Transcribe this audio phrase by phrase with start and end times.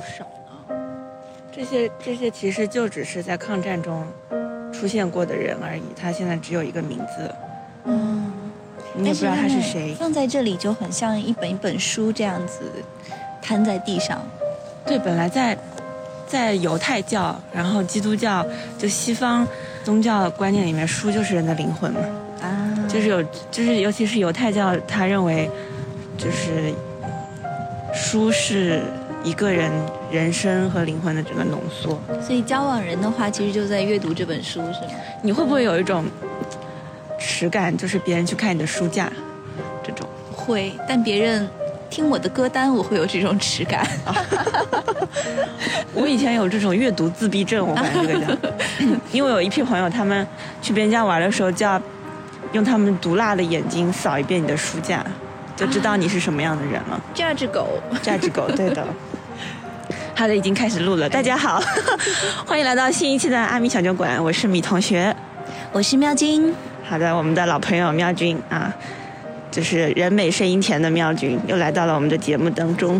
[0.00, 0.76] 少呢。
[1.52, 4.06] 这些这些其实就只是在抗战中
[4.72, 7.34] 出现过的人而已，他现在只有一个名字，
[7.84, 8.32] 嗯，
[8.94, 9.94] 你也不知道他是谁。
[9.98, 12.62] 放在这里就很像一本一本书这样子
[13.42, 14.20] 摊在地上。
[14.86, 15.58] 对，本来在
[16.26, 18.46] 在犹太教，然后基督教，
[18.78, 19.46] 就西方
[19.84, 22.00] 宗教观念里面，书就是人的灵魂嘛。
[22.40, 25.50] 啊，就是有，就是尤其是犹太教，他认为，
[26.16, 26.72] 就是
[27.92, 28.82] 书是
[29.22, 29.70] 一个人
[30.10, 32.00] 人生和灵魂的整个浓缩。
[32.22, 34.92] 所以交往人的话，其实就在阅读这本书，是吗？
[35.22, 36.04] 你会不会有一种
[37.18, 39.10] 耻感，就是别人去看你的书架，
[39.82, 40.08] 这种？
[40.34, 41.46] 会，但别人
[41.90, 43.86] 听我的歌单，我会有这种耻感。
[45.92, 48.34] 我以前有这种阅读自闭症，我管这个叫，
[49.12, 50.26] 因为有一批朋友，他们
[50.62, 51.80] 去别人家玩的时候，就要
[52.52, 55.04] 用他们毒辣的眼睛扫一遍你的书架，
[55.60, 56.98] 就知道你是什么样的人了。
[57.12, 58.82] 这样只狗，这只狗，对的。
[60.16, 61.06] 好的，已经开始录了。
[61.06, 61.62] 大家好，
[62.46, 65.14] 欢迎来到新一期的阿米小酒馆，我是米同学。
[65.70, 66.54] 我是妙君。
[66.82, 68.74] 好的，我们的老朋友妙君啊，
[69.50, 72.98] 就是人美声音甜的妙君，又来到了我们的节目当中。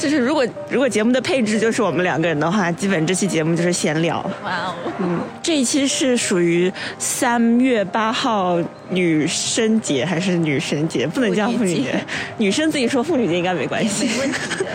[0.00, 4.18] 就是如果如果节目的配置就是我们两个人的话，基本这期节目就是闲聊。
[4.42, 11.06] 哇哦，嗯，这一期是属于三月八号女生节还是女神节？
[11.06, 12.02] 不能叫妇女节，
[12.38, 14.06] 女生自己说妇女节应该没关系。
[14.06, 14.66] 没问题的。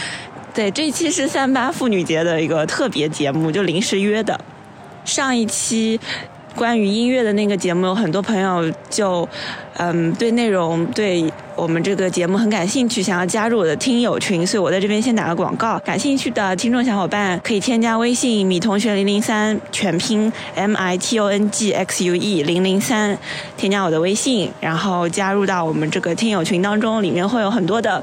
[0.54, 4.40] 对，这一期是三八妇女节的一个特别节目，就临时约的。
[5.04, 6.00] 上一期
[6.54, 9.28] 关于音乐的那个节目，有很多朋友就
[9.76, 11.24] 嗯对内容对
[11.56, 15.78] 我们这个节目很感兴趣，想要加入我的听友群，所以我在这边先打个广告。
[15.80, 23.16] 感兴趣的听众小伙伴可以添加微信米同学零零三全拼 M I T O N G X U E 零零三，
[23.56, 28.02] 添加我的微信，然后加入到我们这个听友群当中，里面会有很多的。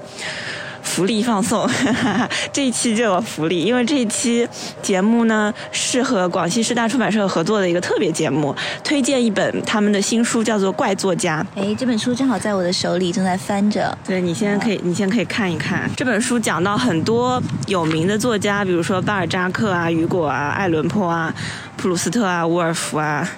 [0.88, 1.70] 福利放送，
[2.52, 4.48] 这一期就有福利，因为这一期
[4.82, 11.46] 节目呢是和广西师大出版社合作的一个特别节目，推荐一本他们的新书，叫做《怪作家》。
[11.62, 13.96] 哎，这本书正好在我的手里，正在翻着。
[14.08, 21.32] 对你先可以，你先可以看一看这本书，讲到很多有名的作家，比如说巴尔扎克啊、雨果啊、爱伦坡啊、
[21.76, 23.30] 普鲁斯特啊、伍尔夫啊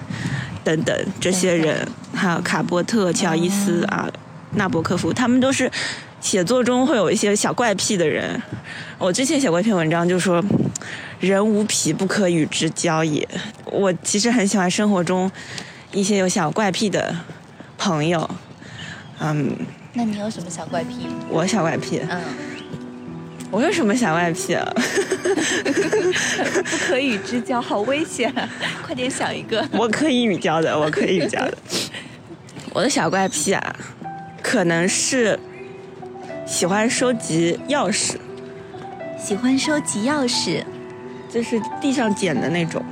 [0.64, 4.08] 等等这些人，还有卡波特、乔伊斯啊、
[4.52, 5.70] 纳博科夫，他们都是。
[6.20, 8.40] 写作中会有一些小怪癖的人，
[8.98, 10.44] 我之前写过一篇文章，就说
[11.18, 13.26] “人无癖不可与之交也”。
[13.64, 15.30] 我其实很喜欢生活中
[15.92, 17.16] 一些有小怪癖的
[17.78, 18.30] 朋友，
[19.18, 19.56] 嗯。
[19.92, 21.08] 那你有什么小怪癖？
[21.28, 22.20] 我小怪癖，嗯，
[23.50, 24.64] 我有什么小怪癖啊？
[26.70, 28.32] 不可与之交，好危险！
[28.86, 29.66] 快点想一个。
[29.72, 31.58] 我可以与交的，我可以与交的。
[32.72, 33.76] 我的小怪癖啊，
[34.42, 35.36] 可能是。
[36.50, 38.16] 喜欢收集钥匙，
[39.16, 40.64] 喜欢收集钥匙，
[41.32, 42.84] 就是地上捡的那种，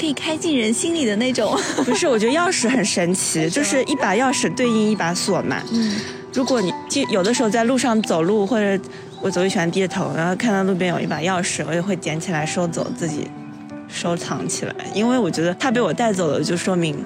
[0.00, 1.54] 可以开进人心里的那种。
[1.84, 5.62] 不是，我觉得钥匙很神奇， 就是一把钥匙对应一把锁嘛。
[5.70, 6.00] 嗯，
[6.32, 8.82] 如果你就有的时候在路上走路，或者
[9.20, 13.30] 我总喜欢低着头，然后看到路边有一把钥匙，我也会捡起来收走，自己
[13.88, 16.96] 收藏起来，因为我觉得它被我带走了，就说明。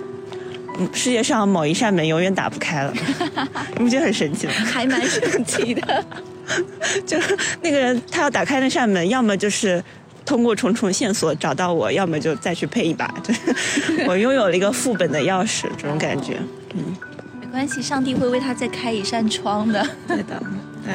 [0.92, 2.92] 世界上某一扇门永远打不开了，
[3.76, 4.52] 你不觉得很神奇吗？
[4.52, 6.04] 还蛮神奇的，
[7.06, 7.18] 就
[7.62, 9.82] 那个人他要打开那扇门，要么就是
[10.24, 13.12] 通过重重线索找到我，要么就再去配一把。
[14.06, 16.38] 我拥有了一个副本的钥匙，这种感觉。
[16.74, 16.96] 嗯，
[17.40, 19.86] 没关系，上帝会为他再开一扇窗的。
[20.06, 20.42] 对的，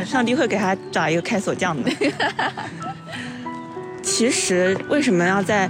[0.05, 1.91] 上帝会给他找一个开锁匠的。
[4.03, 5.69] 其实为什么要在？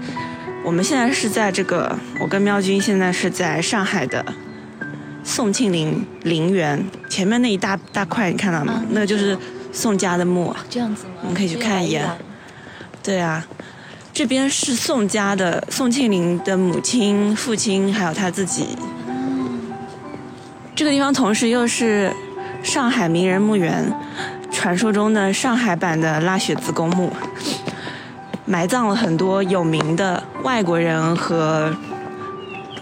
[0.64, 4.24] 我们现在是在这个，我跟喵君现在是在上海的
[5.24, 8.84] 宋庆龄陵园前面那一大大块，你看到吗？
[8.92, 9.38] 那个就是
[9.72, 10.56] 宋家的墓。
[10.70, 11.14] 这样子吗？
[11.22, 12.08] 我们可以去看一眼。
[13.04, 13.46] 对啊，
[14.14, 18.68] 这边是宋家的，宋庆龄的母亲、父亲还有他自己。
[20.76, 22.14] 这个地方同时又是
[22.62, 23.92] 上海名人墓园，
[24.52, 27.12] 传说中的上海版的拉雪兹公墓。
[28.52, 31.74] 埋葬了很多有名的外国人和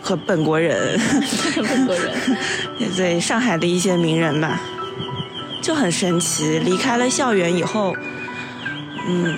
[0.02, 1.00] 和本国人，
[1.56, 2.12] 本国人，
[2.98, 4.60] 对上海的一些名人吧，
[5.62, 6.58] 就很神奇。
[6.58, 7.96] 离开了校园以后，
[9.08, 9.38] 嗯，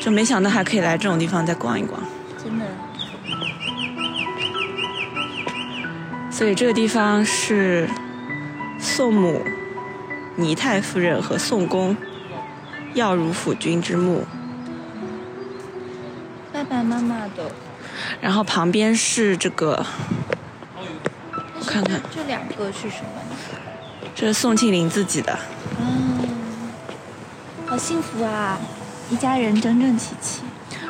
[0.00, 2.02] 就没想到还可以来这种地方再逛一逛。
[2.42, 2.64] 真的。
[6.28, 7.88] 所以这个地方是
[8.80, 9.40] 宋母
[10.34, 11.96] 倪太夫人和宋公
[12.94, 14.26] 耀如辅君之墓。
[16.84, 17.50] 妈妈的，
[18.20, 19.84] 然后旁边是这个，
[21.58, 23.22] 我看看，这两个是什么？
[24.14, 25.36] 这是宋庆龄自己的。
[25.80, 26.28] 嗯，
[27.66, 28.58] 好幸福啊！
[29.10, 30.42] 一家人整整齐齐。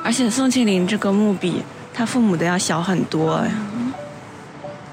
[0.02, 1.62] 而且宋庆龄这个墓比
[1.94, 3.50] 他父母的要小很多哎，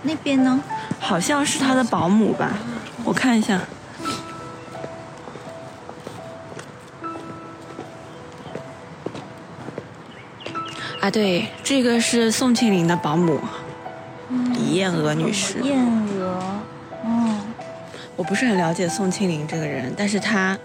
[0.03, 0.61] 那边呢？
[0.99, 2.51] 好像是他的保姆吧，
[3.03, 3.59] 我看一下。
[11.01, 13.39] 啊，对，这个是宋庆龄的保姆，
[14.53, 15.59] 李燕娥女士。
[15.61, 15.83] 燕
[16.19, 16.61] 娥，
[17.03, 17.39] 嗯，
[18.15, 20.55] 我不是很了解宋庆龄这个人，但是她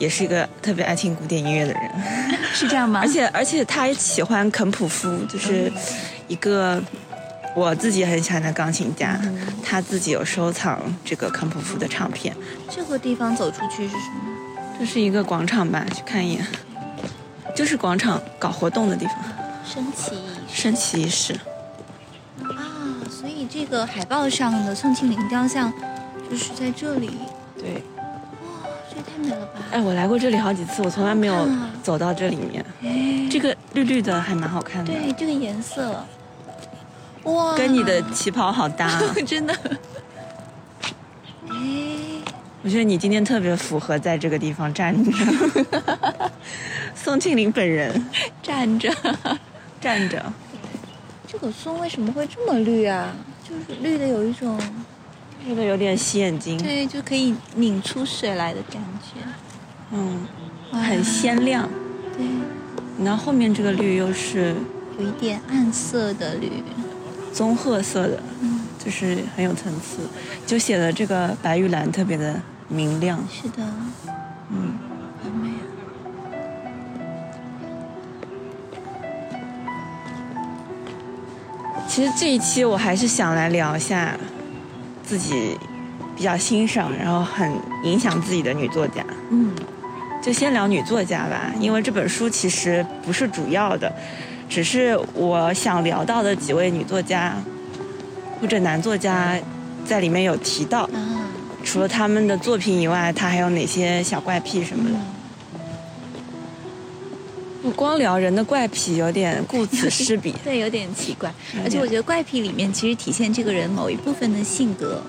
[0.00, 1.82] 也是一个特别爱听古典音乐的人，
[2.52, 2.98] 是这样吗？
[3.06, 5.72] 而且而且她喜欢肯普夫，就是
[6.26, 6.82] 一个
[7.54, 9.16] 我自己很喜欢的钢琴家，
[9.64, 12.34] 他自己有收藏这个肯普夫的唱片。
[12.68, 14.76] 这个地方走出去是什么？
[14.76, 15.86] 这是一个广场吧？
[15.94, 16.44] 去看一眼，
[17.54, 19.16] 就是广场搞活动的地方，
[19.64, 21.34] 升旗仪式升旗仪式。
[22.42, 25.72] 啊，所以这个海报上的宋庆龄雕像
[26.30, 27.10] 就是在这里。
[27.56, 29.60] 对，哇，这也太美了吧！
[29.70, 32.64] 哎，我来过这里好几次，我从来没有啊走到这里面。
[32.82, 36.04] 哎，这个绿绿的还蛮好看的，对这个颜色，
[37.24, 39.02] 哇，跟你的旗袍好搭、啊。
[39.26, 39.54] 真的。
[41.48, 41.56] 哎，
[42.62, 45.12] 我觉得你今天特别符合在这个地方站着。
[46.94, 48.06] 宋庆龄本人
[48.42, 48.92] 站着。
[49.80, 50.32] 站着，
[51.26, 53.12] 这个松为什么会这么绿啊？
[53.42, 54.56] 就是绿的有一种，
[55.44, 59.20] 绿的有点洗眼睛，对，就可以拧出水来的感觉。
[59.90, 60.24] 嗯，
[60.70, 61.68] 很鲜亮。
[62.16, 62.24] 对，
[63.04, 64.54] 然后后面这个绿又是
[64.98, 66.50] 有一点暗色的绿。
[67.32, 70.06] 棕褐色的，嗯，就是很有层次，
[70.46, 73.18] 就显得这个白玉兰特别的明亮。
[73.28, 73.64] 是的，
[74.50, 74.74] 嗯，
[81.94, 84.16] 其实这一期我还是想来聊一下
[85.04, 85.58] 自己
[86.16, 87.52] 比较欣赏，然后很
[87.84, 89.04] 影响自己的女作家。
[89.28, 89.52] 嗯，
[90.22, 93.92] 就先聊女作家吧，因为这本书其实不是主要的，
[94.48, 97.34] 只是我想聊到的几位女作家
[98.40, 99.36] 或者男作家
[99.84, 100.84] 在里面有提到。
[100.84, 101.28] 啊，
[101.62, 104.96] 除了他们的作品以外，他还有哪些小怪癖什么的？
[107.72, 110.34] 光聊人的怪癖，有点顾此失彼。
[110.44, 111.32] 对，有点奇怪。
[111.64, 115.02] 而且我觉得怪癖里面其实体现这个人某一部分的性格。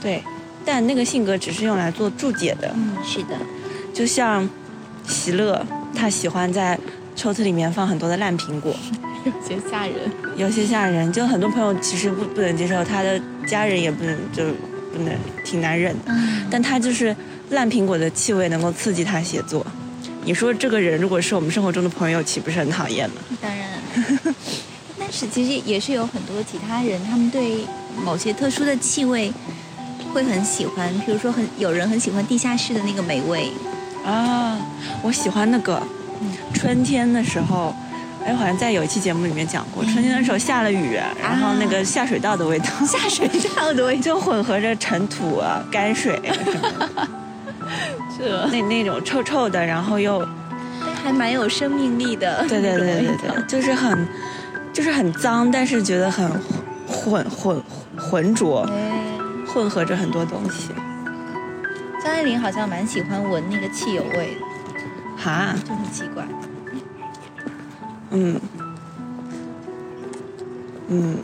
[0.00, 0.22] 对，
[0.64, 3.36] 但那个性格只是用来做注解的，嗯，是的。
[3.92, 4.48] 就像
[5.06, 5.64] 席勒，
[5.94, 6.78] 他喜欢在
[7.16, 8.74] 抽屉里面放很多的烂苹果，
[9.26, 9.94] 有些吓人。
[10.36, 11.12] 有些吓人。
[11.12, 14.44] 就很多朋友其实不不能接受，他的家人也不能，就
[14.92, 15.12] 不能，
[15.44, 16.12] 挺难忍的。
[16.12, 17.14] 嗯，但他就是
[17.50, 19.66] 烂苹果的气味能够刺激他写作。
[20.28, 23.16] 你说这个人如果是我们生活中的朋友，岂不是很讨厌吗？
[23.40, 23.66] 当然。
[24.98, 27.64] 但是其实也是有很多其他人，他们对
[28.04, 29.32] 某些特殊的气味
[30.12, 33.50] 会很喜欢，比如说很有人很喜欢地下室的那个霉味。
[34.04, 34.58] 啊，
[35.02, 35.82] 我喜欢那个
[36.20, 37.74] 嗯春天的时候，
[38.22, 47.08] 哎，好像在有一期节目里面讲过，春天的时候下了雨，然后那个下水道的味道， 下水道的味道，就混合着尘土啊、泔水什么的，
[48.18, 50.26] 这那那种臭臭的，然后又
[51.02, 52.44] 还蛮有生命力的。
[52.48, 54.08] 对对对对对，就是很
[54.72, 56.28] 就是很脏，但是觉得很
[56.86, 57.62] 混混
[57.96, 58.92] 浑浊，哎，
[59.46, 60.70] 混合着很多东西。
[62.02, 66.26] 张爱玲好像蛮喜欢闻那个汽油味的，哈，就很奇怪。
[68.10, 68.40] 嗯，
[70.88, 71.16] 嗯，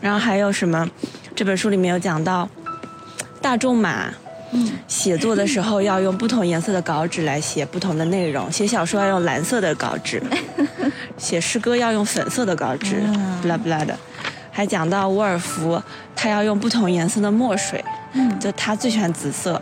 [0.00, 0.88] 然后还有什么？
[1.34, 2.48] 这本书里面有讲到，
[3.40, 4.06] 大仲马
[4.52, 10.22] 嗯，写作的时候要用不同颜色的稿纸来写不同的内容，写小说要用蓝色的稿纸，
[11.18, 13.98] 写诗歌要用粉色的稿纸，嗯不拉不拉的。
[14.52, 15.82] 还讲到沃尔夫，
[16.14, 19.60] 他要用不同颜色的墨水，嗯就他最喜欢紫色，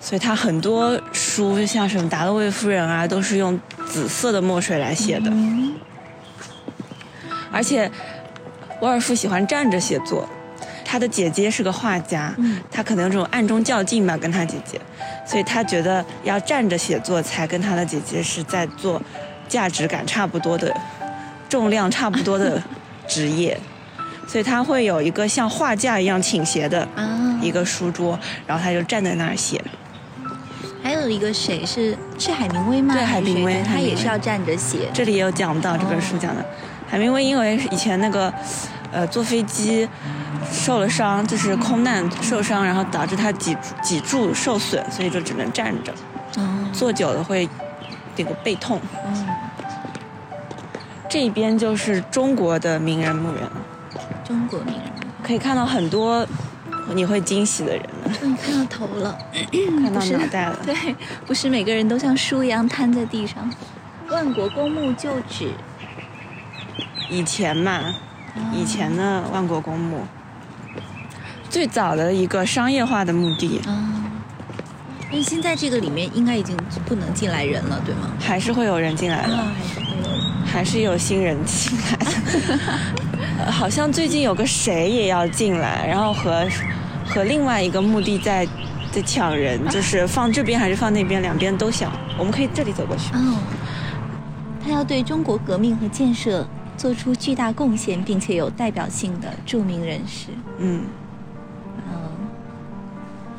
[0.00, 5.30] 所以他很多书像什么《达洛维夫人》啊，都是用紫色的墨水来写的。
[5.30, 5.74] 嗯
[7.52, 7.90] 而且，
[8.80, 10.28] 沃尔夫喜欢站着写作。
[10.88, 12.60] 他的姐姐是个画家，嗯。
[12.70, 14.80] 他可能有这种暗中较劲吧，跟他姐姐，
[15.26, 19.02] 所以他觉得要站着写作才跟他的姐姐是在做
[19.48, 20.72] 价值感差不多的、
[21.48, 22.62] 重量差不多的
[23.08, 23.58] 职业，
[24.28, 29.60] 所以他会有一个像画架一样倾斜的啊，一个书桌，然后他就站在那儿写。
[30.82, 32.94] 还有一个谁是是海明威吗？
[32.94, 34.88] 对海明威他也是要站着写。
[34.94, 36.44] 这里也有讲到这本书讲的，
[36.88, 38.32] 海明威因为以前那个
[38.92, 39.88] 呃坐飞机
[40.52, 45.92] 受了伤，就是空难受伤，然后导致他脊脊柱受损，所以就只能站着，
[46.36, 47.48] 哦，坐久了会
[48.14, 48.80] 这个背痛。
[49.06, 49.26] 嗯，
[51.08, 53.42] 这边就是中国的名人墓园，
[54.24, 54.82] 中国名人。
[55.22, 56.24] 可以看到很多
[56.94, 58.12] 你会惊喜的人呢。
[58.20, 59.18] 终于看到头了，
[59.82, 60.56] 看到脑袋了。
[60.64, 60.94] 对，
[61.26, 63.50] 不是每个人都像书一样瘫在地上。
[64.08, 65.50] 万国公墓旧址，
[67.10, 67.80] 以前嘛，
[68.52, 70.02] 以前的万国公墓，
[71.56, 74.04] 最早的一个商业化的墓地，啊，
[75.10, 78.10] 但是现在这个里面应该已经不能进来人了，对吗？
[78.20, 80.06] 还是会有人进来的，啊，还是会有。
[80.44, 82.58] 还是有新人进来的。
[83.46, 86.46] 呃 好像最近有个谁也要进来，然后和
[87.06, 88.46] 和另外一个墓地在
[88.92, 91.90] 在抢人，就是放这边还是放那边，两边都想。
[92.18, 93.14] 我们可以这里走过去。
[93.14, 93.38] 哦，
[94.62, 96.46] 他要对中国革命和建设
[96.76, 100.26] 做出巨大贡献，并且有代表性的著名人士。
[100.58, 100.84] 嗯，嗯，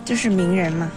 [0.08, 0.90] 就是名人嘛。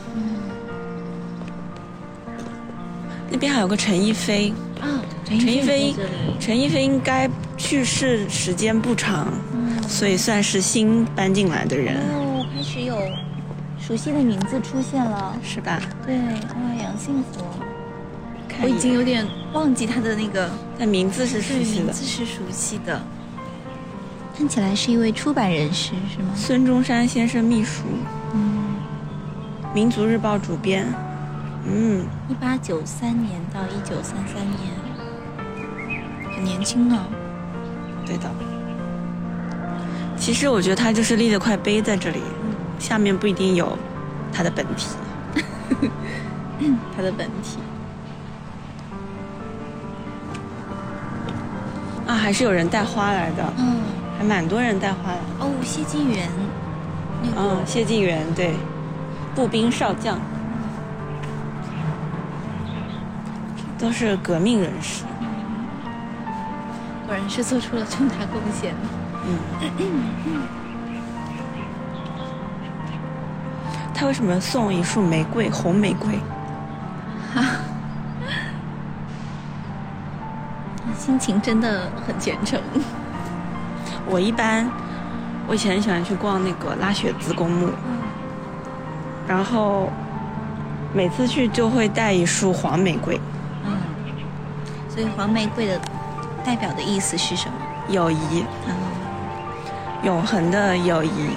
[3.29, 4.87] 那边还有个陈逸飞，啊，
[5.25, 5.95] 陈陈逸飞
[6.39, 12.97] 陈逸飞应该去世时间不长，嗯所以算是新搬进来的人，哦，开始有
[13.81, 15.37] 熟悉的名字出现了。
[15.43, 15.81] 是吧？
[16.07, 17.45] 对，哇，杨幸福，
[18.63, 20.49] 我已经有点忘记他的那个
[20.79, 21.85] 但名字是熟悉的。
[21.85, 23.03] 名字是熟悉的，
[24.37, 26.33] 看起来是一位出版人士，是吗？
[26.37, 27.99] 孙中山先生秘书，嗯，
[29.73, 30.87] 《民族日报》主编。
[31.65, 36.97] 嗯，一八九三年到一九三三年，很年轻呢。
[38.07, 38.31] 对的。
[40.17, 42.21] 其实我觉得他就是立了块碑在这里，
[42.79, 43.77] 下面不一定有
[44.33, 44.89] 他的本体。
[46.97, 47.59] 他的本体。
[52.07, 53.77] 啊，还是有人带花来的，嗯，
[54.19, 55.19] 还蛮多人带花来。
[55.39, 56.29] 哦，谢晋元，
[57.23, 58.55] 那个、嗯，谢晋元对，
[59.41, 60.19] 步兵少将，
[63.79, 65.03] 都是革命人士。
[67.07, 68.75] 果然是做出了重大贡献。
[69.25, 69.39] 嗯
[73.95, 76.21] 他为什么送一束玫瑰，红玫瑰？
[80.99, 82.61] 心情真的很虔诚。
[84.05, 84.71] 我一般，
[85.49, 87.71] 我以前很喜欢去逛那个拉雪兹公墓，
[89.31, 89.89] 然后
[90.93, 93.17] 每次去就会带一束黄玫瑰，
[93.65, 93.71] 嗯，
[94.89, 95.81] 所以黄玫瑰的
[96.45, 97.53] 代表的意思是什么？
[97.89, 98.75] 友谊，嗯，
[100.03, 101.31] 永恒的友谊。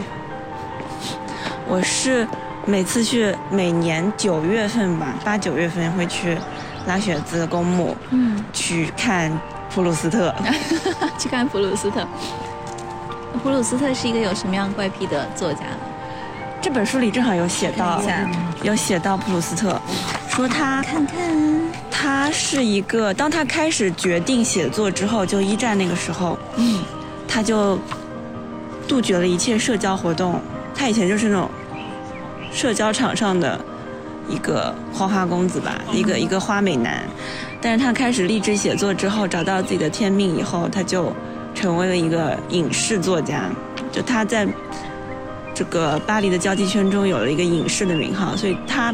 [1.67, 2.27] 我是
[2.65, 6.35] 每次去，每年九月份吧，八九月份会去
[6.87, 9.31] 拉雪兹公墓嗯，去看
[9.69, 10.33] 普鲁斯特。
[11.19, 12.07] 去看普鲁斯特。
[13.43, 15.92] 普鲁斯特是一个有什么样怪癖的作家呢？
[16.63, 18.01] 这本书里正好有写到
[18.63, 19.77] 有写到普鲁斯特，
[20.29, 21.37] 说他看看，
[21.91, 26.81] 他是一个，当他开始决定写作之后，就一战那个时候，嗯，
[27.27, 27.77] 他就
[28.87, 30.39] 杜绝了一切社交活动。
[30.73, 31.49] 他以前就是那种
[32.49, 33.59] 社交场上的
[34.29, 37.03] 一个花花公子吧，一个一个花美男。
[37.59, 41.13] 但是他开始立志写作之后，找到自己的天命以后，他就
[41.53, 43.49] 成为了一个影视作家。
[43.91, 44.47] 就他在
[45.53, 48.93] 这个巴黎的交际圈中有了一个影视的名号，所以他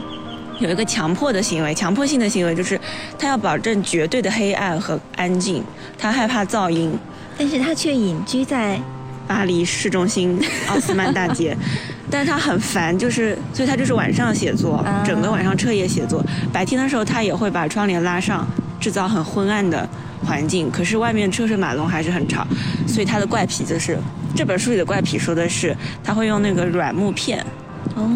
[0.60, 2.80] 有一个强迫的行为，强迫性的行为就是
[3.18, 5.64] 他要保证绝对的黑暗和安静，
[5.98, 6.92] 他害怕噪音。
[7.38, 8.78] 但是他却隐居在
[9.26, 10.38] 巴黎市中心
[10.68, 11.56] 奥斯曼大街，
[12.12, 16.22] 但是他很烦，就是所以他就是晚上写作，啊整个晚上彻夜写作。
[16.52, 18.46] 白天的时候他也会把窗帘拉上，
[18.82, 19.88] 制造很昏暗的
[20.26, 22.46] 环境，可是外面车水马龙还是很吵。
[22.88, 23.98] 所以他的怪癖就是
[24.36, 27.46] 这本书里的怪癖说的是他会用那个软木片
[27.96, 28.08] 哦，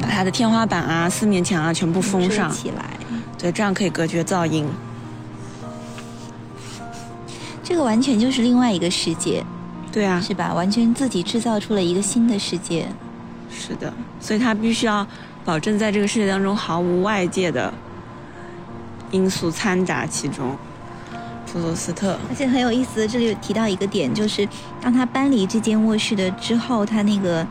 [0.00, 2.84] 把他的天花板啊、四面墙啊全部封上，起来。
[3.38, 4.66] 对，这样可以隔绝噪音。
[7.62, 9.44] 这个完全就是另外一个世界，
[9.92, 10.52] 对啊，是吧？
[10.52, 12.86] 完全自己制造出了一个新的世界。
[13.50, 15.06] 是的，所以他必须要
[15.44, 17.72] 保证在这个世界当中毫无外界的
[19.10, 20.56] 因素掺杂其中。
[21.52, 24.48] 普鲁斯特，而且很有意思，这里有提到一个点，就是
[24.80, 27.46] 当他搬离这间卧室的之后，他那个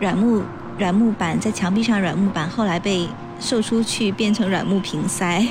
[0.00, 0.42] 软木
[0.78, 3.08] 软木板在墙壁上，软木板后来被
[3.38, 5.46] 售出去变成软木瓶塞。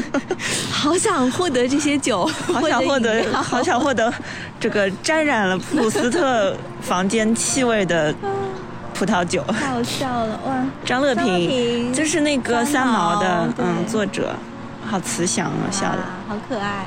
[0.72, 4.12] 好想获得这些酒， 好想获得，好想获得
[4.58, 8.14] 这个沾染了普鲁斯特房间气味的
[8.94, 9.42] 葡萄酒。
[9.48, 10.64] 太好笑了哇！
[10.84, 14.34] 张乐平平就是那个三毛的嗯作者，
[14.86, 15.98] 好慈祥啊，笑的。
[16.26, 16.86] 好可爱。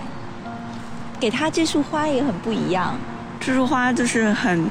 [1.24, 2.98] 给他这束花也很不一样，
[3.40, 4.70] 这束花就是很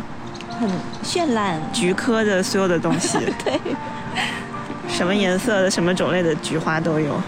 [0.60, 0.68] 很
[1.02, 1.58] 绚烂。
[1.72, 3.58] 菊科的所有的东西， 对，
[4.86, 7.18] 什么颜色的、什么种类的菊花都有。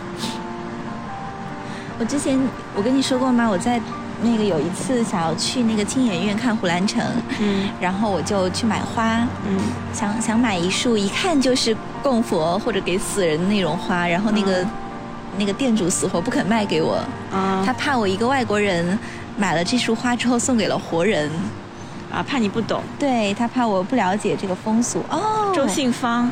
[1.98, 2.38] 我之前
[2.76, 3.48] 我跟你说过吗？
[3.48, 3.80] 我在
[4.20, 7.02] 那个有一次想要去那个清演院看胡兰成，
[7.40, 9.58] 嗯然后我就去买花，嗯
[9.94, 14.70] 想想买一束，一看就是供佛或者给死人的那种花，然后那个、嗯
[15.38, 16.94] 那个店主死活不肯卖给我，
[17.32, 17.62] 啊。
[17.64, 18.98] 他怕我一个外国人
[19.36, 21.30] 买了这束花之后送给了活人，
[22.12, 22.82] 啊，怕你不懂。
[22.98, 25.04] 对他怕我不了解这个风俗。
[25.10, 26.30] 哦，周信芳，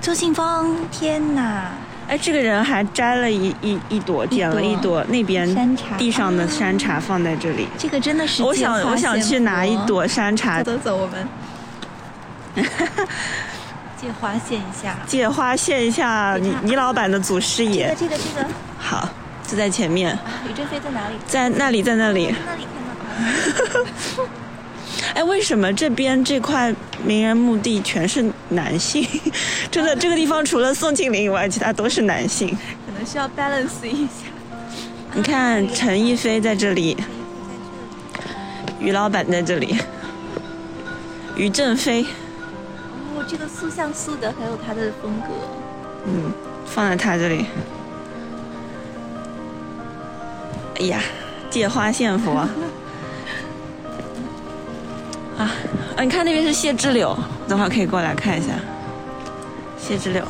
[0.00, 1.70] 周信芳，天哪！
[2.08, 5.04] 哎，这个人还摘了一一一朵，捡了一朵。
[5.04, 5.96] 那边山茶。
[5.96, 7.68] 地上的山茶放在这里。
[7.78, 10.60] 这个真的是我想我想去拿一朵山茶。
[10.60, 11.28] 走走走，我们
[14.00, 14.96] 借花献一下。
[15.06, 17.94] 借花献一下倪倪老板的祖师这爷个。
[17.96, 19.08] 这个这个好，
[19.46, 21.14] 就在前面，啊，宇正飞在哪里？
[21.26, 22.34] 在那里，在那里。
[22.46, 24.24] 那里看到。
[25.14, 29.06] 哎，为什么这边这块名人墓地全是男性？
[29.70, 32.48] 真的，这个地方除了宋庆龄以外，其他都是男性。
[32.48, 34.30] 可能需要 balance 一下。
[35.12, 36.96] 你看，陈逸飞在这里，
[38.78, 39.76] 于老板在这里，
[41.36, 42.06] 于正飞，
[43.20, 45.26] 哦，这个塑像素的很有他的风格。
[46.06, 46.32] 嗯，
[46.64, 47.44] 放在他这里。
[50.78, 51.02] 哎呀，
[51.50, 52.32] 借花献佛。
[55.36, 55.52] 啊，啊，
[56.02, 57.14] 你看那边是谢之柳，
[57.46, 58.54] 等会儿可以过来看一下。
[59.78, 60.24] 谢之柳，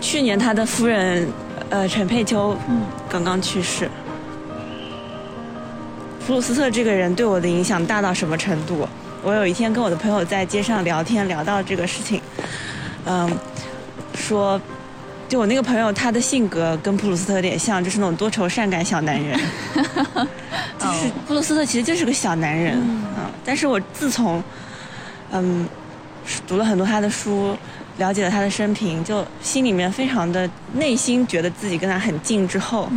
[0.00, 1.28] 去年他的夫人，
[1.70, 3.90] 呃，陈佩秋，嗯，刚刚去世。
[6.24, 8.88] 普鲁斯特这个人对我的影响大到什么程度？
[9.26, 12.22] 我有一天跟我的朋友在街上聊天，聊到这个事情，
[13.06, 13.28] 嗯，
[14.14, 14.60] 说，
[15.28, 19.36] 就我那个朋友，他的性格跟普鲁斯特有点像，就是那种多愁善感小男人。
[20.78, 23.04] 就是普鲁斯特其实就是个小男人，嗯。
[23.18, 24.40] 嗯，但是我自从，
[25.32, 25.68] 嗯，
[26.46, 27.56] 读了很多他的书，
[27.98, 32.88] 了解了他的生平，就心里面非常的内心觉得自己跟他很近之后，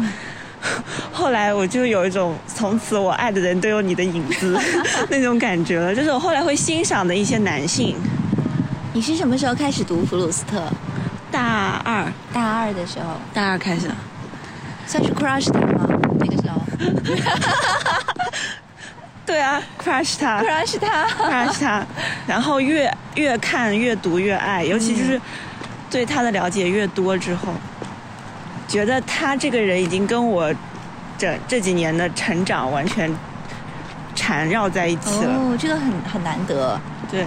[1.12, 4.60] 后来我就有一种从此我爱的人都有你的影子
[5.10, 7.96] 那种感觉了，就是我后来会欣赏的一些男性。
[8.94, 10.62] 你是什么时候开始读普鲁斯特？
[11.32, 13.88] 大二，大二的时候，大二开始，
[14.88, 15.88] 算是 crush 他吗？
[16.20, 16.60] 那个时候
[19.26, 20.42] 对啊，crush 他。
[20.42, 21.06] crush 他。
[21.08, 21.86] crush 他，
[22.26, 25.22] 然后越越看越读越爱，尤其就是
[25.92, 27.54] 对他的了解越多之后，
[28.70, 30.54] 觉得他这个人已经跟我
[31.18, 33.12] 这这几年的成长完全
[34.14, 35.34] 缠绕在一起了。
[35.34, 36.80] 哦，这个很很难得。
[37.10, 37.26] 对，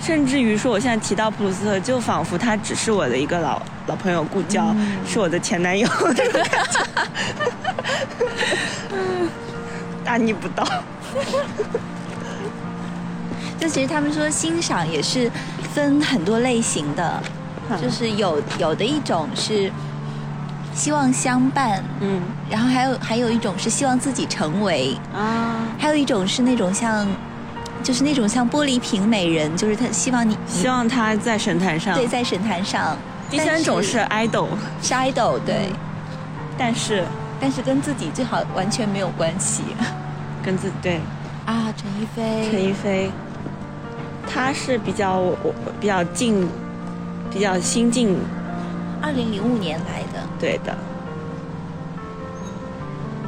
[0.00, 6.80] 甚至于说，我现在提到普鲁斯特，就仿佛他只是我的一个老老朋友故交，嗯是我的前男友这种感觉。
[10.02, 10.66] 大逆不道。
[13.60, 15.30] 就其实他们说欣赏也是
[15.72, 17.22] 分很多类型的，
[17.80, 19.70] 就是有有的一种是
[20.74, 22.20] 希望相伴，嗯。
[22.50, 27.06] 然后还有还有一种是希望自己成为，啊，还有一种是那种像。
[27.82, 31.94] 就是那种像玻璃瓶美人，就是他希望你希望他在神坛上。
[31.94, 32.96] 对在神坛上。
[33.28, 34.48] 第三种是 idol，
[34.80, 35.68] 是是 idol，对，
[36.56, 37.04] 但是。
[37.38, 39.64] 但是跟自己最好完全没有关系。
[40.42, 40.98] 跟自对。
[41.44, 41.70] 啊。
[41.76, 43.10] 陈逸飞，陈逸飞，
[44.26, 46.48] 他是比较我我比较近，
[47.30, 48.16] 比较新近，
[49.02, 50.13] 二零零五年来的，
[50.44, 50.76] 对的。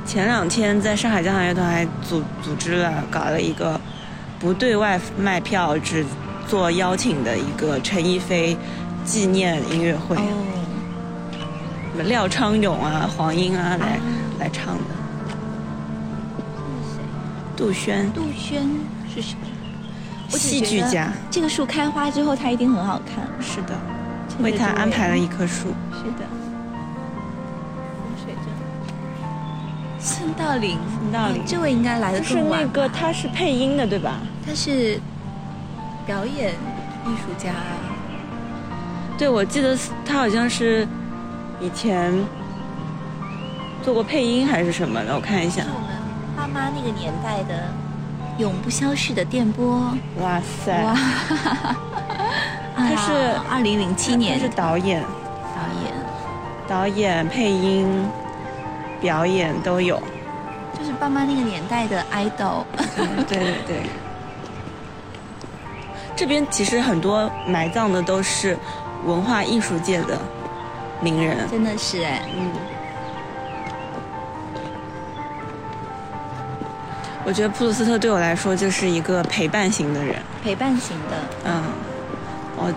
[0.05, 3.81] 前两天在上海交响乐团还组组织了搞了一个
[4.39, 6.05] 不对外卖票，只
[6.47, 8.55] 做邀请的一个陈逸飞
[9.03, 11.41] 纪念音乐会，哦，
[11.91, 14.01] 什么廖昌永啊、黄英啊来、啊
[14.41, 14.83] 来唱的？
[17.57, 18.69] 杜轩杜轩
[19.09, 19.37] 是谁？
[20.29, 23.27] 戏剧家，这个树开花之后，它一定很好看。
[23.41, 23.75] 是的，
[24.41, 25.69] 为他安排了一棵树。
[25.95, 26.27] 是的，
[30.47, 32.41] 道临，孙道临啊这位应该来的就是。
[32.41, 34.21] 那个他是配音的对吧？
[34.47, 35.01] 他是
[36.07, 36.53] 表演
[37.05, 37.51] 艺术家，
[39.19, 40.87] 对，我记得他好像是
[41.61, 42.15] 以前
[43.83, 45.69] 做过配音还是什么的，我看一下是。
[45.75, 45.89] 我们
[46.37, 47.69] 爸妈那个年代的
[48.39, 49.93] 永不消逝的电波。
[50.21, 50.95] 哇塞，哇，
[52.77, 53.13] 他是
[53.51, 55.03] 二零零七他年是导演、
[55.57, 55.93] 导演，
[56.69, 58.07] 导演、配音、
[59.01, 60.01] 表演都有。
[60.79, 62.65] 就是爸妈那个年代的 idol。
[63.29, 63.83] 对对对。
[66.15, 68.57] 这边其实很多埋葬的都是
[69.05, 70.19] 文化艺术界的
[71.01, 71.47] 名人。
[71.51, 72.51] 真的是哎，嗯，
[77.25, 80.17] 我觉得普鲁斯特对我来说就是一个陪伴型的人。
[80.43, 81.17] 陪伴型的。
[81.45, 81.63] 嗯，
[82.57, 82.73] 我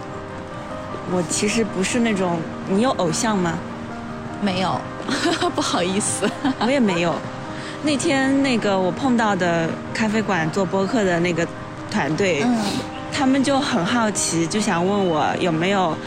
[1.12, 3.54] 我其实不是那种，你有偶像吗？
[4.42, 4.80] 没有，
[5.56, 7.16] 不好意思，我也没有。
[7.84, 11.48] 那天那个我碰到的咖啡馆做播客的那个
[11.90, 12.58] 团队，嗯。
[13.12, 15.98] 他们就很好奇，就想问我有没有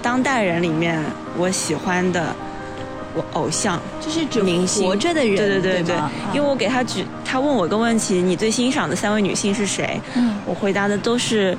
[0.00, 1.02] 当代人里面
[1.36, 2.34] 我喜欢的
[3.14, 3.78] 我偶像。
[4.00, 4.86] 就是指明星。
[4.86, 5.96] 活着的人，对对对
[6.32, 10.00] 因为我给他举，他问我个问题，你最欣赏的三位女性是谁？
[10.14, 10.36] 嗯。
[10.46, 11.56] 我回答的都是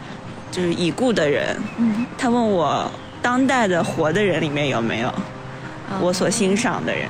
[0.50, 1.56] 就是已故的人。
[1.78, 2.90] 嗯，他问我
[3.22, 7.08] 当代的活的人里面有没有啊我所欣赏的人，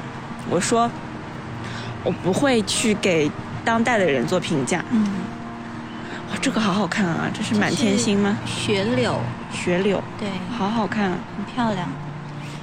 [0.50, 0.90] 我说
[2.04, 3.30] 我不会去给
[3.64, 4.84] 当代的人做评价。
[4.92, 5.08] 嗯，
[6.30, 7.30] 哇，这个好好看啊！
[7.34, 8.38] 这是满天星吗？
[8.46, 9.20] 雪柳，
[9.54, 11.18] 雪柳，对，好好看啊！
[11.38, 11.88] 很漂亮。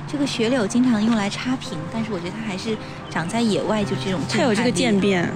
[0.07, 2.77] 这个雪柳经常用来插瓶，但是我觉得它还是
[3.09, 5.31] 长在野外，就这种它有这个渐变，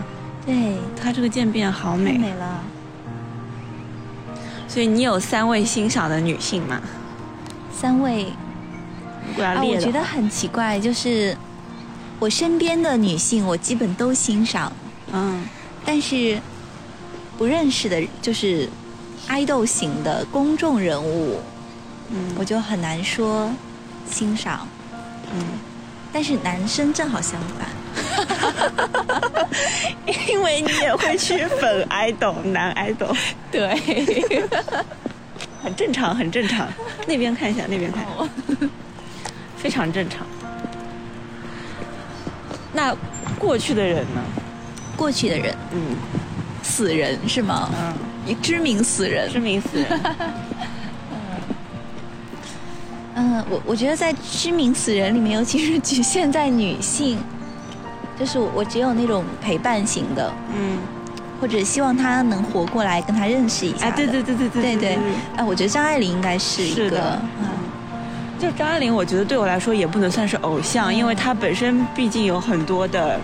[0.45, 2.19] 对，它这个渐变好太美。
[2.19, 2.61] 美了。
[4.67, 6.81] 所以你有三位欣赏的女性吗？
[7.73, 8.27] 三位
[9.39, 11.37] 啊，我觉得很奇怪，就是
[12.21, 14.73] 我身边的女性，我基本都欣赏，
[15.13, 15.47] 嗯，
[15.85, 16.41] 但是
[17.37, 18.69] 不认识的，就是
[19.27, 21.41] 爱豆型的公众人物，
[22.11, 22.35] 嗯。
[22.39, 23.51] 我就很难说
[24.11, 24.67] 欣赏。
[25.37, 25.45] 嗯，
[26.13, 27.69] 但是男生正好相反，
[30.29, 33.17] 因为你也会去粉 idol 男 idol，
[33.51, 33.69] 对，
[35.63, 36.69] 很正常，很正常。
[37.07, 38.05] 那边看一下，那边看。
[39.57, 40.27] 非常正常。
[42.75, 42.95] 那
[43.39, 44.21] 过去的人呢？
[44.97, 45.55] 过去的人。
[45.73, 45.97] 嗯。
[46.63, 47.71] 死人是吗？
[47.79, 47.95] 嗯。
[48.27, 49.31] 一知名死人。
[49.31, 49.87] 知名死人。
[53.17, 57.17] 嗯我我觉得在知名死人里面尤其是局限在女性
[58.19, 60.79] 就是我只有那种陪伴型的嗯。
[61.41, 64.99] 或者希望他能活过来跟他认识一下对对对对对对对
[65.37, 67.19] 啊我觉得张爱玲应该是一个。
[67.41, 67.47] 嗯。
[68.45, 73.19] 就张爱玲，我觉得对我来说也不能算是偶像，因为她本身毕竟有很多的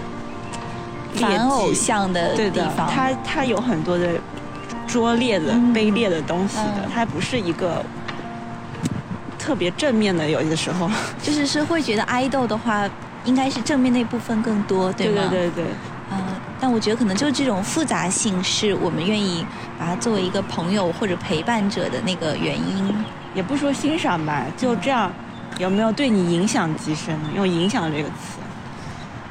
[1.15, 2.89] 劣反偶像的地方。
[2.89, 4.13] 她她有很多的
[4.87, 7.85] 拙劣的、嗯卑劣的东西的嗯，她不是一个
[9.39, 10.91] 特别正面的，有的时候。
[11.23, 12.89] 就是是会觉得爱豆的话，
[13.27, 15.29] 应该是正面那部分更多，对吗？
[15.29, 15.65] 对对对，
[16.13, 16.19] 嗯，
[16.59, 19.45] 但我觉得可能就是这种复杂性，是我们愿意
[19.79, 23.05] 把它作为一个朋友或者陪伴者的那个原因。
[23.35, 25.11] 也不说欣赏吧，就这样，
[25.59, 27.19] 有没有对你影响极深？
[27.35, 28.39] 用“影响”这个词，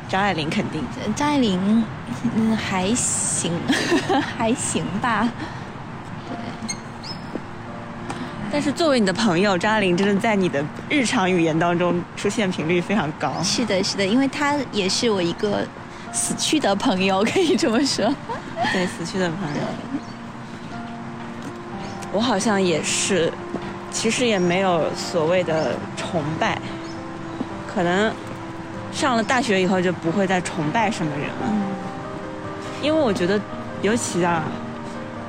[0.07, 0.81] 张爱玲肯定。
[1.03, 1.83] 呃张爱玲，
[2.35, 3.51] 嗯，还行，
[4.37, 5.29] 还行吧。
[6.29, 6.35] 对
[8.51, 13.31] 但是作为你的朋友，张爱玲真的在你的日常语言当中出现频率非常高。
[13.43, 15.67] 是的，是的，因为她也是我一个
[16.11, 18.11] 死去的朋友，可以这么说。
[18.73, 19.61] 对死去的朋友，
[22.11, 23.31] 我好像也是，
[23.91, 26.57] 其实也没有所谓的崇拜，
[27.67, 28.11] 可能
[28.91, 31.61] 上了大学以后就不会再崇拜什么人了，嗯。
[32.81, 33.39] 因为我觉得，
[33.81, 34.43] 尤其啊，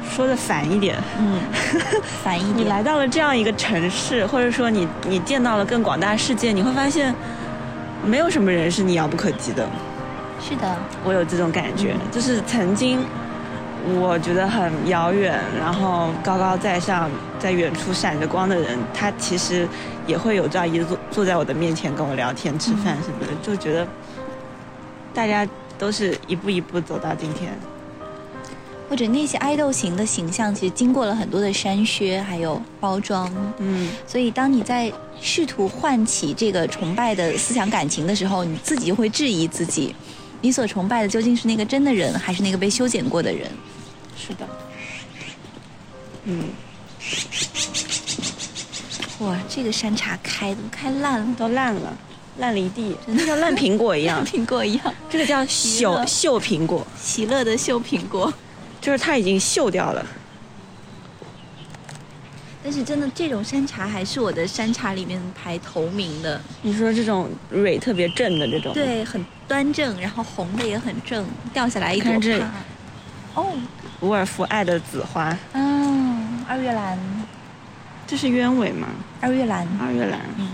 [0.08, 1.40] 说的反一点，嗯，
[2.22, 2.58] 烦一点。
[2.58, 7.12] 你来到了这样一个城市，或者说你你见到了更广大世界，你会发现，
[8.04, 9.68] 没有什么人是你遥不可及的。
[10.40, 12.00] 是的，我有这种感觉，嗯。
[12.12, 13.00] 就是曾经
[14.00, 19.66] 我觉得很遥远，然后高高在上，在远处闪着光的人，他其实
[20.06, 23.86] 也会有这样一日坐坐在我的面前跟我聊天、吃饭什么的，就觉得
[25.14, 25.46] 大家
[25.78, 27.52] 都是一步一步走到今天。
[28.88, 33.32] 或者那些爱豆型的形象，其实经过了很多的删削，还有包装。
[33.58, 39.94] 嗯，所以，当你在试图唤起这个崇拜的思想感情的时候，你自己就会质疑自己：
[40.40, 43.48] 你所崇拜的究竟是那个真的人，还是那个被修剪过的人？
[44.20, 44.46] 是的。
[46.24, 46.50] 嗯，
[49.20, 51.96] 哇，这个山茶开的开烂了，都烂了，
[52.38, 54.24] 烂了一地，真的像烂苹果一样。
[54.26, 58.32] 苹果一样，这个叫喜乐朽锈苹果，喜乐的秀苹果。
[58.80, 60.06] 就是它已经锈掉了。
[62.62, 66.38] 但是真的，这种山茶还是我的山茶里面排头名的。
[66.60, 72.38] 你说这种蕊特别正的这种，，对，很端正，然后红的也很正，掉下来一朵看这
[73.34, 73.52] 哦，
[74.00, 76.98] 伍尔夫爱的紫花，嗯，二月兰，
[78.06, 78.88] 这是鸢尾吗？
[79.20, 80.20] 二月兰，二月兰。
[80.38, 80.48] 嗯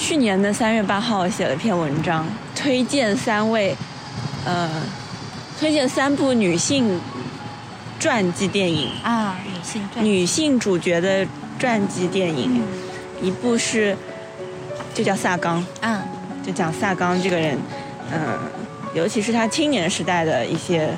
[0.00, 3.76] 去年的三月八号，我写了篇文章，推荐三位，
[4.44, 4.70] 呃，
[5.58, 7.00] 推荐三部女性
[7.98, 11.26] 传记电影，啊，女性传女性主角的
[11.58, 12.62] 传记电影。
[13.20, 13.96] 一部是
[14.94, 16.00] 就叫萨冈，啊，
[16.46, 17.58] 就讲萨冈这个人，
[18.12, 18.38] 嗯、
[18.94, 20.88] 尤其是他青年时代的一些